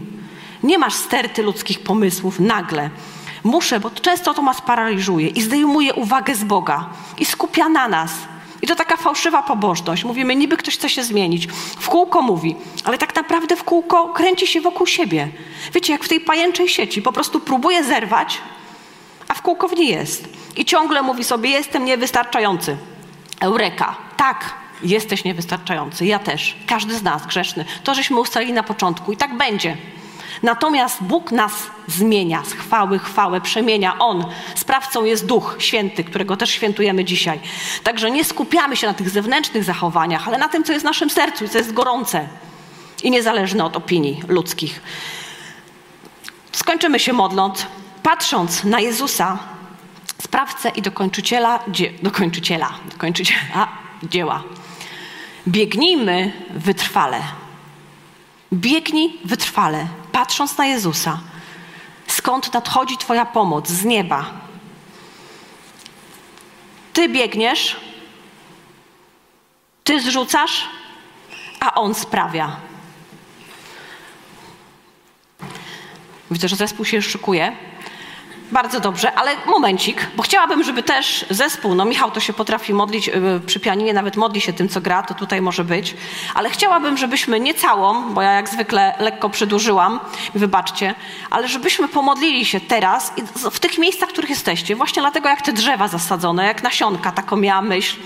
[0.62, 2.90] Nie masz sterty ludzkich pomysłów nagle.
[3.44, 6.86] Muszę, bo często to nas paraliżuje i zdejmuje uwagę z Boga
[7.18, 8.10] i skupia na nas.
[8.62, 10.04] I to taka fałszywa pobożność.
[10.04, 11.46] Mówimy, niby ktoś chce się zmienić.
[11.78, 15.28] W kółko mówi, ale tak naprawdę w kółko kręci się wokół siebie.
[15.74, 17.02] Wiecie, jak w tej pajęczej sieci.
[17.02, 18.38] Po prostu próbuje zerwać,
[19.28, 20.28] a w kółko w niej jest.
[20.56, 22.76] I ciągle mówi sobie, jestem niewystarczający.
[23.40, 23.96] Eureka.
[24.16, 26.06] Tak, jesteś niewystarczający.
[26.06, 26.56] Ja też.
[26.66, 27.64] Każdy z nas grzeszny.
[27.84, 29.76] To żeśmy ustalili na początku i tak będzie.
[30.42, 31.52] Natomiast Bóg nas
[31.86, 33.98] zmienia z chwały chwałę, przemienia.
[33.98, 34.24] On,
[34.54, 37.40] sprawcą jest Duch Święty, którego też świętujemy dzisiaj.
[37.82, 41.10] Także nie skupiamy się na tych zewnętrznych zachowaniach, ale na tym, co jest w naszym
[41.10, 42.28] sercu i co jest gorące
[43.02, 44.82] i niezależne od opinii ludzkich.
[46.52, 47.66] Skończymy się modląc,
[48.02, 49.38] patrząc na Jezusa,
[50.22, 53.68] sprawcę i dokończyciela, dzie, dokończyciela, dokończyciela
[54.02, 54.42] dzieła.
[55.48, 57.22] Biegnijmy wytrwale.
[58.52, 59.86] Biegnij wytrwale
[60.18, 61.20] patrząc na Jezusa,
[62.06, 64.24] skąd nadchodzi Twoja pomoc z nieba.
[66.92, 67.76] Ty biegniesz,
[69.84, 70.68] ty zrzucasz,
[71.60, 72.56] a On sprawia.
[76.30, 77.56] Widzę, że zespół się szykuje.
[78.52, 83.08] Bardzo dobrze, ale momencik, bo chciałabym, żeby też zespół, no Michał to się potrafi modlić
[83.08, 83.12] y,
[83.46, 85.96] przy pianinie, nawet modli się tym, co gra, to tutaj może być,
[86.34, 90.00] ale chciałabym, żebyśmy nie całą, bo ja jak zwykle lekko przedłużyłam,
[90.34, 90.94] wybaczcie,
[91.30, 93.12] ale żebyśmy pomodlili się teraz
[93.50, 97.36] w tych miejscach, w których jesteście, właśnie dlatego jak te drzewa zasadzone, jak nasionka, taką
[97.36, 97.96] miała myśl,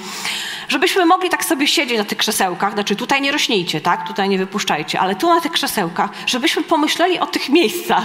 [0.68, 4.38] żebyśmy mogli tak sobie siedzieć na tych krzesełkach, znaczy tutaj nie rośnijcie, tak, tutaj nie
[4.38, 8.05] wypuszczajcie, ale tu na tych krzesełkach, żebyśmy pomyśleli o tych miejscach,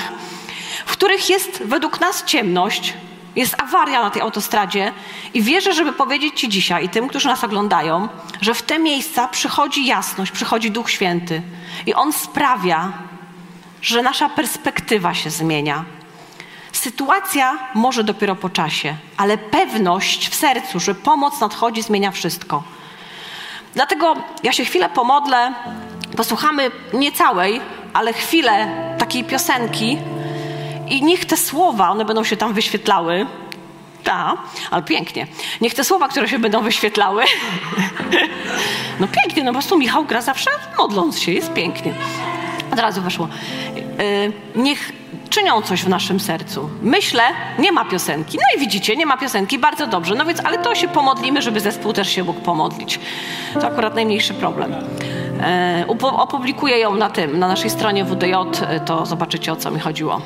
[0.88, 2.94] w których jest według nas ciemność,
[3.36, 4.94] jest awaria na tej autostradzie
[5.34, 8.10] i wierzę, żeby powiedzieć Ci dzisiaj i tym, którzy nas oglądają,
[8.42, 11.42] że w te miejsca przychodzi jasność, przychodzi Duch Święty
[11.86, 12.94] i On sprawia,
[13.82, 15.86] że nasza perspektywa się zmienia.
[16.72, 22.64] Sytuacja może dopiero po czasie, ale pewność w sercu, że pomoc nadchodzi, zmienia wszystko.
[23.74, 25.54] Dlatego ja się chwilę pomodlę,
[26.18, 27.62] posłuchamy nie całej,
[27.94, 28.68] ale chwilę
[28.98, 29.98] takiej piosenki,
[30.90, 33.26] I niech te słowa, one będą się tam wyświetlały.
[34.04, 34.38] Ta,
[34.72, 35.28] ale pięknie.
[35.62, 37.24] Niech te słowa, które się będą wyświetlały.
[39.00, 41.94] no pięknie, no po prostu Michał gra zawsze modląc się, jest pięknie.
[42.74, 43.28] Od razu weszło.
[43.76, 44.92] Yy, niech
[45.30, 46.70] czynią coś w naszym sercu.
[46.82, 47.24] Myślę,
[47.60, 48.38] nie ma piosenki.
[48.38, 50.16] No i widzicie, nie ma piosenki, bardzo dobrze.
[50.16, 53.00] No więc, ale to się pomodlimy, żeby zespół też się mógł pomodlić.
[53.54, 54.76] To akurat najmniejszy problem.
[55.42, 58.34] E, opublikuję ją na tym, na naszej stronie WDJ,
[58.86, 60.22] to zobaczycie o co mi chodziło.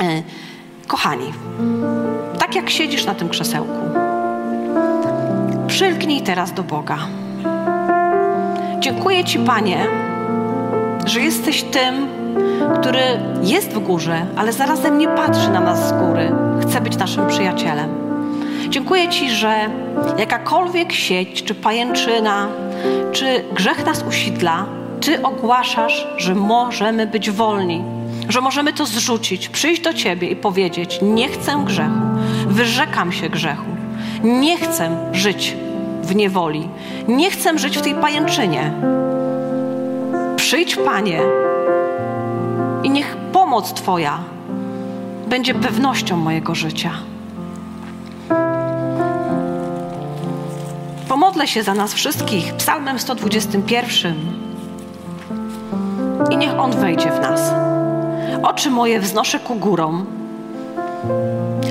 [0.00, 0.22] E,
[0.86, 1.32] kochani,
[2.38, 3.78] tak jak siedzisz na tym krzesełku,
[5.66, 6.98] przylgnij teraz do Boga.
[8.80, 9.86] Dziękuję Ci, Panie,
[11.04, 12.08] że jesteś tym,
[12.80, 13.00] który
[13.42, 16.32] jest w górze, ale zarazem nie patrzy na nas z góry.
[16.62, 17.88] Chce być naszym przyjacielem.
[18.68, 19.70] Dziękuję Ci, że
[20.18, 22.48] jakakolwiek sieć, czy pajęczyna,
[23.12, 24.66] czy grzech nas usidla,
[25.00, 27.84] Ty ogłaszasz, że możemy być wolni,
[28.28, 32.00] że możemy to zrzucić, przyjść do Ciebie i powiedzieć: Nie chcę grzechu,
[32.46, 33.76] wyrzekam się grzechu,
[34.24, 35.56] nie chcę żyć
[36.02, 36.68] w niewoli,
[37.08, 38.72] nie chcę żyć w tej pajęczynie.
[40.36, 41.20] Przyjdź, Panie,
[42.82, 44.18] i niech pomoc Twoja
[45.28, 46.90] będzie pewnością mojego życia.
[51.08, 54.14] Pomodlę się za nas wszystkich Psalmem 121
[56.30, 57.52] i niech On wejdzie w nas.
[58.42, 60.06] Oczy moje wznoszę ku górom.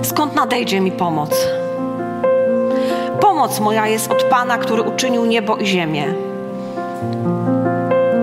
[0.03, 1.47] Skąd nadejdzie mi pomoc?
[3.21, 6.05] Pomoc moja jest od Pana, który uczynił niebo i ziemię.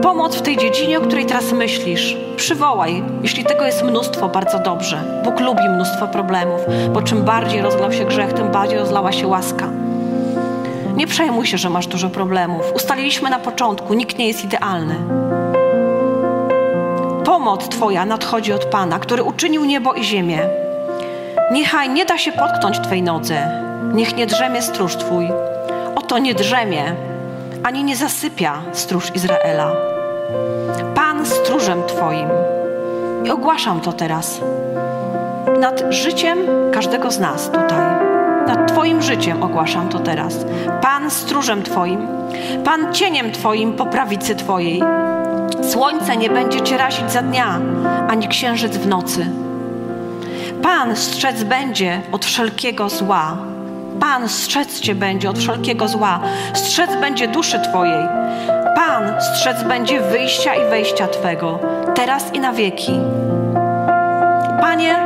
[0.02, 3.02] Pomoc w tej dziedzinie, o której teraz myślisz, przywołaj.
[3.22, 5.22] Jeśli tego jest mnóstwo, bardzo dobrze.
[5.24, 6.60] Bóg lubi mnóstwo problemów,
[6.92, 9.68] bo czym bardziej rozlał się grzech, tym bardziej rozlała się łaska.
[10.96, 12.72] Nie przejmuj się, że masz dużo problemów.
[12.74, 15.23] Ustaliliśmy na początku, nikt nie jest idealny.
[17.24, 20.38] Pomoc Twoja nadchodzi od Pana, który uczynił niebo i ziemię.
[21.52, 23.62] Niechaj nie da się potknąć Twej nodze,
[23.94, 25.28] niech nie drzemie stróż Twój.
[25.96, 26.94] Oto nie drzemie,
[27.62, 29.70] ani nie zasypia stróż Izraela.
[30.94, 32.28] Pan stróżem Twoim.
[33.24, 34.40] I ogłaszam to teraz
[35.60, 36.38] nad życiem
[36.72, 37.94] każdego z nas tutaj.
[38.46, 40.34] Nad Twoim życiem ogłaszam to teraz.
[40.82, 42.06] Pan stróżem Twoim,
[42.64, 44.82] Pan cieniem Twoim po prawicy Twojej.
[45.70, 47.58] Słońce nie będzie Cię razić za dnia,
[48.08, 49.26] ani księżyc w nocy.
[50.62, 53.36] Pan strzec będzie od wszelkiego zła.
[54.00, 56.20] Pan strzec Cię będzie od wszelkiego zła.
[56.54, 58.06] Strzec będzie duszy Twojej.
[58.76, 61.58] Pan strzec będzie wyjścia i wejścia Twego,
[61.94, 63.00] teraz i na wieki.
[64.60, 64.96] Panie,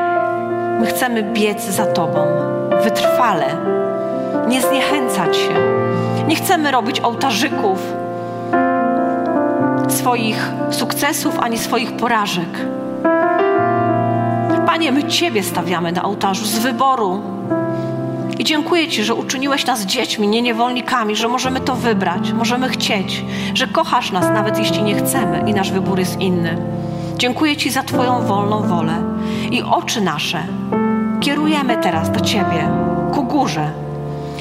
[0.80, 2.26] my chcemy biec za Tobą
[2.82, 3.46] wytrwale,
[4.48, 5.54] nie zniechęcać się.
[6.28, 7.97] Nie chcemy robić ołtarzyków
[9.98, 12.66] swoich sukcesów ani swoich porażek.
[14.66, 17.20] Panie, my Ciebie stawiamy na ołtarzu z wyboru.
[18.38, 23.24] I dziękuję Ci, że uczyniłeś nas dziećmi, nie niewolnikami, że możemy to wybrać, możemy chcieć,
[23.54, 26.56] że kochasz nas, nawet jeśli nie chcemy i nasz wybór jest inny.
[27.16, 28.94] Dziękuję Ci za Twoją wolną wolę
[29.50, 30.42] i oczy nasze
[31.20, 32.68] kierujemy teraz do Ciebie,
[33.14, 33.70] ku górze,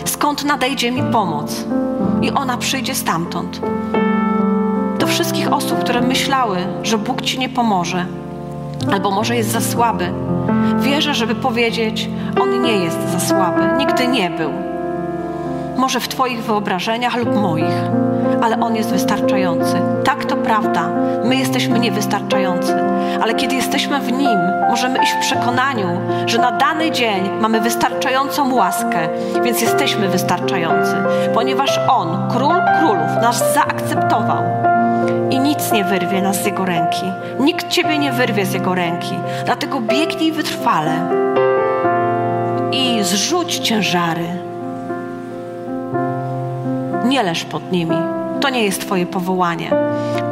[0.05, 1.66] skąd nadejdzie mi pomoc
[2.22, 3.62] i ona przyjdzie stamtąd.
[5.18, 8.05] Wszystkich osób, które myślały, że Bóg Ci nie pomoże,
[8.91, 10.09] albo może jest za słaby,
[10.80, 12.09] wierzę, żeby powiedzieć:
[12.41, 14.51] On nie jest za słaby, nigdy nie był.
[15.78, 17.74] Może w Twoich wyobrażeniach lub moich,
[18.41, 19.82] ale On jest wystarczający.
[20.03, 20.89] Tak, to prawda,
[21.26, 22.76] my jesteśmy niewystarczający,
[23.22, 24.39] ale kiedy jesteśmy w Nim,
[24.70, 25.88] możemy iść w przekonaniu,
[26.26, 29.09] że na dany dzień mamy wystarczającą łaskę,
[29.43, 30.95] więc jesteśmy wystarczający,
[31.34, 34.66] ponieważ On, Król Królów, nas zaakceptował
[35.72, 37.03] nie wyrwie nas z Jego ręki.
[37.39, 39.15] Nikt Ciebie nie wyrwie z Jego ręki.
[39.45, 41.09] Dlatego biegnij wytrwale
[42.72, 44.26] i zrzuć ciężary.
[47.05, 47.97] Nie leż pod nimi.
[48.41, 49.72] To nie jest Twoje powołanie.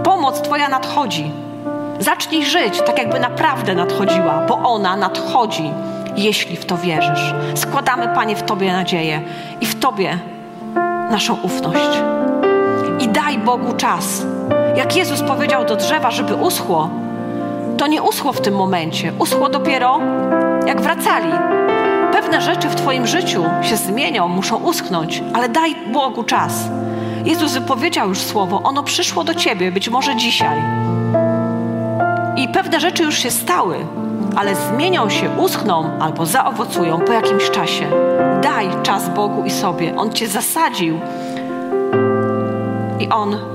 [0.03, 1.31] Pomoc Twoja nadchodzi.
[1.99, 5.71] Zacznij żyć tak, jakby naprawdę nadchodziła, bo ona nadchodzi,
[6.15, 7.33] jeśli w to wierzysz.
[7.55, 9.21] Składamy, Panie, w Tobie nadzieję
[9.61, 10.19] i w Tobie
[11.11, 11.99] naszą ufność.
[12.99, 14.25] I daj Bogu czas.
[14.77, 16.89] Jak Jezus powiedział do drzewa, żeby uschło,
[17.77, 19.13] to nie uschło w tym momencie.
[19.19, 19.99] Uschło dopiero,
[20.67, 21.31] jak wracali.
[22.11, 26.53] Pewne rzeczy w Twoim życiu się zmienią, muszą uschnąć, ale daj Bogu czas.
[27.25, 30.61] Jezus wypowiedział już słowo, ono przyszło do ciebie, być może dzisiaj.
[32.37, 33.77] I pewne rzeczy już się stały,
[34.35, 37.87] ale zmienią się, uschną albo zaowocują po jakimś czasie.
[38.41, 39.95] Daj czas Bogu i sobie.
[39.97, 40.99] On cię zasadził
[42.99, 43.54] i On